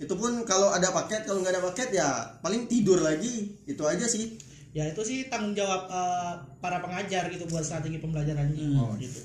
Itu 0.00 0.16
pun 0.16 0.48
kalau 0.48 0.72
ada 0.72 0.88
paket 0.96 1.28
kalau 1.28 1.44
nggak 1.44 1.60
ada 1.60 1.62
paket 1.68 1.88
ya 1.92 2.08
paling 2.40 2.64
tidur 2.72 3.04
lagi. 3.04 3.52
Itu 3.68 3.84
aja 3.84 4.08
sih 4.08 4.53
ya 4.74 4.90
itu 4.90 5.00
sih 5.06 5.30
tanggung 5.30 5.54
jawab 5.54 5.86
eh, 5.86 6.34
para 6.58 6.82
pengajar 6.82 7.30
gitu 7.30 7.46
buat 7.46 7.62
strategi 7.62 8.02
pembelajarannya 8.02 8.74
oh 8.74 8.92
gitu. 8.98 9.22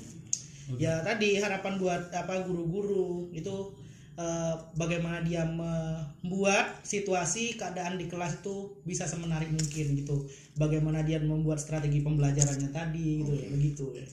Ya 0.78 1.02
tadi 1.02 1.34
harapan 1.42 1.82
buat 1.82 2.14
apa 2.14 2.46
guru-guru 2.46 3.26
itu 3.34 3.74
eh, 4.14 4.54
bagaimana 4.78 5.18
dia 5.26 5.42
membuat 5.42 6.78
situasi 6.86 7.58
keadaan 7.58 7.98
di 7.98 8.06
kelas 8.06 8.38
itu 8.38 8.78
bisa 8.86 9.10
semenarik 9.10 9.50
mungkin 9.50 9.86
gitu. 9.98 10.30
Bagaimana 10.54 11.02
dia 11.02 11.18
membuat 11.18 11.58
strategi 11.58 11.98
pembelajarannya 12.06 12.70
tadi 12.70 13.26
gitu 13.26 13.32
ya 13.34 13.46
begitu. 13.50 13.86
Ya 13.98 14.06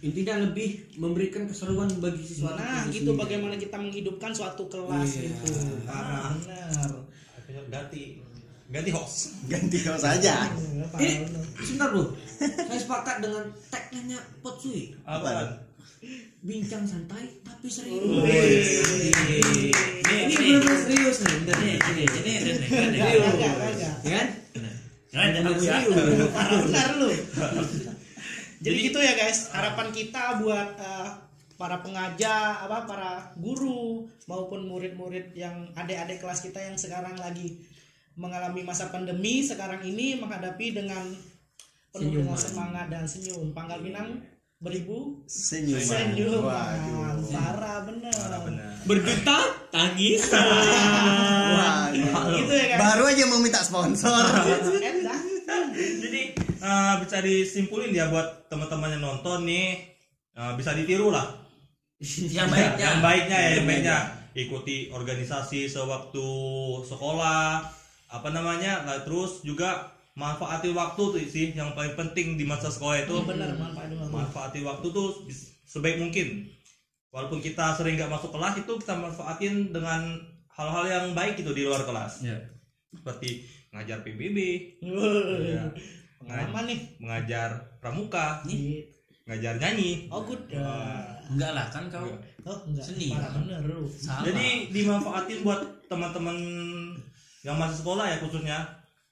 intinya 0.00 0.40
lebih 0.48 0.96
memberikan 0.96 1.44
keseruan 1.44 1.86
bagi 2.00 2.24
siswa 2.24 2.56
nah 2.56 2.88
itu 2.88 3.04
gitu 3.04 3.12
sendiri. 3.12 3.20
bagaimana 3.20 3.54
kita 3.60 3.76
menghidupkan 3.76 4.32
suatu 4.32 4.64
kelas 4.66 5.20
Iya. 5.20 5.28
gitu. 5.28 5.52
Parah 5.84 6.34
benar. 6.40 6.90
Akhirnya 7.36 7.62
ganti 8.70 8.90
host. 8.94 9.34
Ganti 9.50 9.76
Iya, 9.82 9.90
parah 9.90 11.02
eh 11.02 11.14
benar. 11.26 11.44
sebentar 11.60 11.88
bro. 11.90 12.04
Saya 12.40 12.78
sepakat 12.80 13.16
dengan 13.20 13.44
tagline 13.68 14.16
Potsui. 14.40 14.94
Apa 15.04 15.60
bincang 16.40 16.88
santai 16.88 17.28
tapi 17.44 17.68
serius. 17.68 18.00
Nih, 18.00 19.68
ini 20.08 20.32
nih. 20.32 20.56
benar 20.56 20.76
serius 20.88 21.18
nih. 21.20 21.34
Bener 21.44 21.56
Ini, 21.60 21.72
ini, 21.76 22.02
ini, 22.08 22.32
ini, 22.32 22.32
ini, 22.32 22.52
ini. 22.56 22.96
Enggak, 22.96 23.12
enggak, 23.36 23.54
enggak. 23.76 23.94
ya 24.00 24.12
kan? 24.16 24.28
Jangan 25.12 25.28
jangan 25.36 25.50
aku 25.52 25.60
ya. 25.60 25.76
serius. 25.84 26.30
Benar 26.64 26.90
lu. 26.96 27.08
Jadi 28.64 28.76
gitu 28.92 28.98
ya 29.00 29.12
guys, 29.16 29.52
harapan 29.52 29.88
kita 29.92 30.40
buat 30.40 30.68
eh, 30.80 31.08
para 31.60 31.84
pengajar, 31.84 32.64
apa 32.64 32.88
para 32.88 33.12
guru 33.36 34.08
maupun 34.24 34.64
murid-murid 34.64 35.36
yang 35.36 35.68
adik-adik 35.76 36.24
kelas 36.24 36.40
kita 36.40 36.60
yang 36.64 36.76
sekarang 36.80 37.16
lagi 37.20 37.60
mengalami 38.14 38.60
masa 38.60 38.88
pandemi 38.88 39.40
sekarang 39.40 39.80
ini 39.82 40.16
menghadapi 40.16 40.72
dengan 40.72 41.04
penuh 41.90 42.16
dengan 42.16 42.32
Senyuman. 42.32 42.38
semangat 42.38 42.86
dan 42.86 43.02
senyum. 43.04 43.50
Panggal 43.50 43.80
Pinang 43.80 44.08
beribu 44.56 45.16
senyuman 45.24 45.80
senyuman. 45.80 46.44
waduh 46.44 47.16
Parah 47.26 47.76
bener. 47.82 48.12
benar 48.44 48.68
berduta 48.82 49.36
tangis 49.68 50.20
Waduh. 50.28 52.28
Gitu 52.36 52.52
ya 52.52 52.64
guys. 52.68 52.78
baru 52.78 53.02
aja 53.06 53.22
mau 53.24 53.38
minta 53.38 53.58
sponsor 53.58 54.20
Enak. 54.84 55.18
jadi 55.72 56.20
eh, 56.36 56.92
bisa 57.00 57.16
disimpulin 57.18 57.90
ya 57.90 58.06
buat 58.06 58.46
teman-teman 58.46 58.92
yang 58.92 59.00
nonton 59.02 59.42
nih 59.42 59.66
eh, 60.30 60.50
bisa 60.54 60.70
ditiru 60.72 61.08
lah 61.08 61.26
Yang 62.28 62.46
baiknya. 62.48 62.78
yang 62.78 62.96
baiknya 63.00 63.38
ya 63.38 63.48
yang 63.54 63.64
baiknya 63.64 63.96
ikuti 64.32 64.88
organisasi 64.90 65.66
sewaktu 65.66 66.28
sekolah 66.84 67.60
apa 68.10 68.28
namanya 68.28 68.82
nah, 68.82 68.98
terus 68.98 69.40
juga 69.40 69.86
manfaati 70.12 70.70
waktu 70.70 70.98
tuh 71.00 71.22
sih 71.22 71.46
yang 71.52 71.72
paling 71.72 71.94
penting 71.94 72.34
di 72.34 72.42
masa 72.42 72.66
sekolah 72.66 72.98
itu 73.00 73.14
Bener 73.22 73.54
manfaat 73.54 73.88
banget. 73.88 74.10
manfaati 74.10 74.60
waktu 74.60 74.86
tuh 74.88 75.08
sebaik 75.62 75.96
mungkin 75.98 76.50
walaupun 77.08 77.38
kita 77.38 77.72
sering 77.72 77.94
nggak 77.94 78.10
masuk 78.10 78.30
kelas 78.30 78.58
itu 78.58 78.72
kita 78.76 78.94
manfaatin 78.94 79.54
dengan 79.68 80.18
hal-hal 80.50 80.84
yang 80.84 81.04
baik 81.12 81.34
gitu 81.36 81.50
di 81.50 81.62
luar 81.62 81.82
kelas 81.82 82.22
Ya. 82.22 82.36
seperti 82.90 83.46
ngajar 83.70 84.02
PBB 84.02 84.38
ya, 84.82 85.70
Pengalaman 86.18 86.64
nih. 86.66 86.78
mengajar 86.98 87.50
pramuka 87.78 88.42
Nih. 88.44 88.84
ngajar 89.24 89.56
nyanyi 89.56 90.10
Oh 90.10 90.20
good. 90.20 90.42
Ya. 90.48 90.60
Enggak 91.30 91.54
lah 91.54 91.66
kan 91.70 91.86
kau 91.86 92.02
Oh 92.42 92.58
enggak. 92.66 92.82
Seni. 92.82 93.14
Parah 93.14 93.30
bener 93.32 93.62
lu. 93.64 93.86
sama. 93.86 94.26
jadi 94.26 94.46
dimanfaatin 94.68 95.38
buat 95.40 95.60
teman-teman 95.86 96.36
yang 97.40 97.56
masih 97.56 97.80
sekolah 97.80 98.04
ya 98.04 98.16
khususnya 98.18 98.58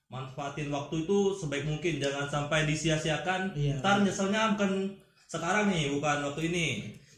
manfaatin 0.07 0.69
waktu 0.69 1.05
itu 1.05 1.19
sebaik 1.35 1.65
mungkin 1.65 1.97
jangan 1.97 2.25
sampai 2.27 2.65
disia-siakan 2.65 3.53
Iya. 3.53 3.81
ntar 3.81 4.01
nyeselnya 4.01 4.53
bukan 4.53 4.93
sekarang 5.25 5.69
nih 5.69 5.93
bukan 5.93 6.25
waktu 6.25 6.49
ini 6.49 6.67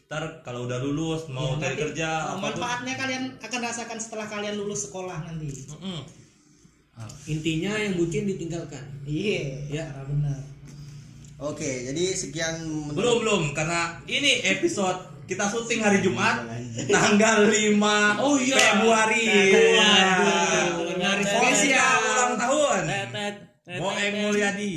ntar 0.05 0.23
kalau 0.41 0.67
udah 0.67 0.75
lulus 0.77 1.27
mau 1.27 1.55
Iya, 1.55 1.59
cari 1.61 1.75
kerja 1.77 2.07
apa 2.27 2.35
pun 2.35 2.43
manfaatnya 2.51 2.93
kalian 2.95 3.23
akan 3.37 3.59
rasakan 3.61 3.95
setelah 3.97 4.27
kalian 4.27 4.55
lulus 4.55 4.85
sekolah 4.85 5.23
nanti. 5.23 5.67
Mm-mm. 5.67 5.99
intinya 7.25 7.73
yang 7.73 7.95
bucin 7.95 8.23
ditinggalkan 8.25 8.83
Iya, 9.03 9.67
Ya. 9.67 9.83
parah 9.87 10.05
benar. 10.05 10.39
oke 11.41 11.65
jadi 11.87 12.03
sekian 12.13 12.55
belum 12.91 13.23
belum 13.25 13.41
karena 13.51 13.97
ini 14.05 14.43
episode 14.45 14.99
kita 15.31 15.47
syuting 15.47 15.79
hari 15.79 16.03
Jumat 16.03 16.43
tanggal 16.91 17.47
5 17.47 17.55
Oh 18.19 18.35
iya. 18.35 18.59
Februari. 18.59 19.23
Hari 20.99 21.23
spesial 21.23 21.95
ulang 22.03 22.35
tahun. 22.35 22.81
Boeng 23.79 24.15
Mulyadi. 24.27 24.71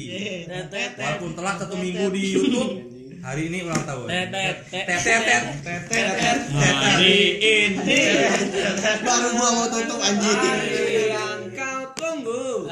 Walaupun 0.94 1.30
telat 1.34 1.58
satu 1.58 1.74
minggu 1.74 2.06
di 2.14 2.38
YouTube 2.38 2.70
hari 3.18 3.50
ini 3.50 3.66
ulang 3.66 3.82
tahun. 3.82 4.06
Tetet, 4.06 4.56
tetet 4.70 5.42
tetet 5.66 6.38
Hari 6.54 7.18
ini. 7.42 7.98
baru 9.02 9.28
gua 9.34 9.48
mau 9.58 9.66
tutup 9.74 9.98
anjing. 10.06 10.38
Yang 11.10 11.40
kau 11.58 11.82
tunggu. 11.98 12.70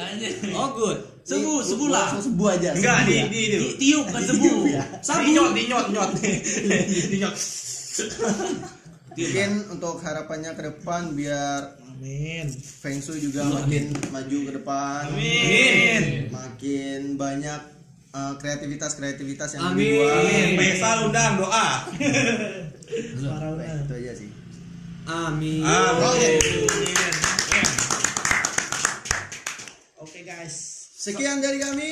Oh 0.55 0.71
good. 0.79 0.99
Sebu, 1.23 1.63
sebulah. 1.63 2.15
Langsung 2.15 2.35
sebu 2.35 2.45
aja. 2.51 2.75
Enggak 2.75 2.99
sebu 3.07 3.11
di 3.11 3.15
ya. 3.15 3.27
di 3.27 3.41
itu 3.47 3.67
Tiup 3.79 4.07
kan 4.11 4.23
sebu. 4.23 4.67
di 4.67 5.31
nyot 5.35 5.51
di 5.55 5.63
nyot 5.71 5.87
nyot. 5.91 6.11
Di 7.11 7.17
nyot 7.19 7.35
mungkin 9.17 9.51
untuk 9.69 10.01
harapannya 10.01 10.57
ke 10.57 10.63
depan 10.73 11.13
biar 11.13 11.77
Amin. 11.93 12.51
Feng 12.51 12.99
Shui 12.99 13.23
juga 13.23 13.47
makin 13.47 13.95
maju 14.11 14.39
ke 14.49 14.53
depan. 14.59 15.07
Amin. 15.13 16.33
Makin 16.35 17.15
banyak 17.15 17.61
uh, 18.11 18.35
kreativitas-kreativitas 18.43 19.55
yang 19.55 19.71
Amin. 19.71 20.03
dibuat. 20.03 20.27
Faisal 20.59 20.99
undang 21.07 21.39
doa. 21.39 21.69
Parah 23.23 23.55
itu 23.87 23.95
aja 24.03 24.13
sih. 24.19 24.31
Amin. 25.07 25.63
Amin. 25.63 26.39
Oke 30.03 30.27
guys, 30.27 30.55
sekian 30.99 31.39
dari 31.39 31.63
kami. 31.63 31.91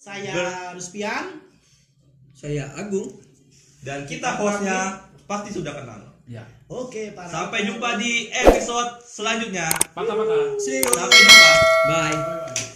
Saya 0.00 0.72
Ruspian. 0.72 1.44
saya 2.34 2.68
Agung 2.76 3.33
dan 3.84 4.08
kita 4.08 4.40
hostnya 4.40 4.96
pasti 5.28 5.52
sudah 5.52 5.76
kenal. 5.76 6.00
Ya. 6.24 6.40
Oke, 6.72 7.12
para 7.12 7.28
sampai 7.28 7.68
jumpa 7.68 8.00
di 8.00 8.32
episode 8.32 9.04
selanjutnya. 9.04 9.68
Paka-paka. 9.92 10.56
see 10.56 10.80
you 10.80 10.88
sampai 10.88 11.20
jumpa. 11.20 11.52
Bye 11.92 12.73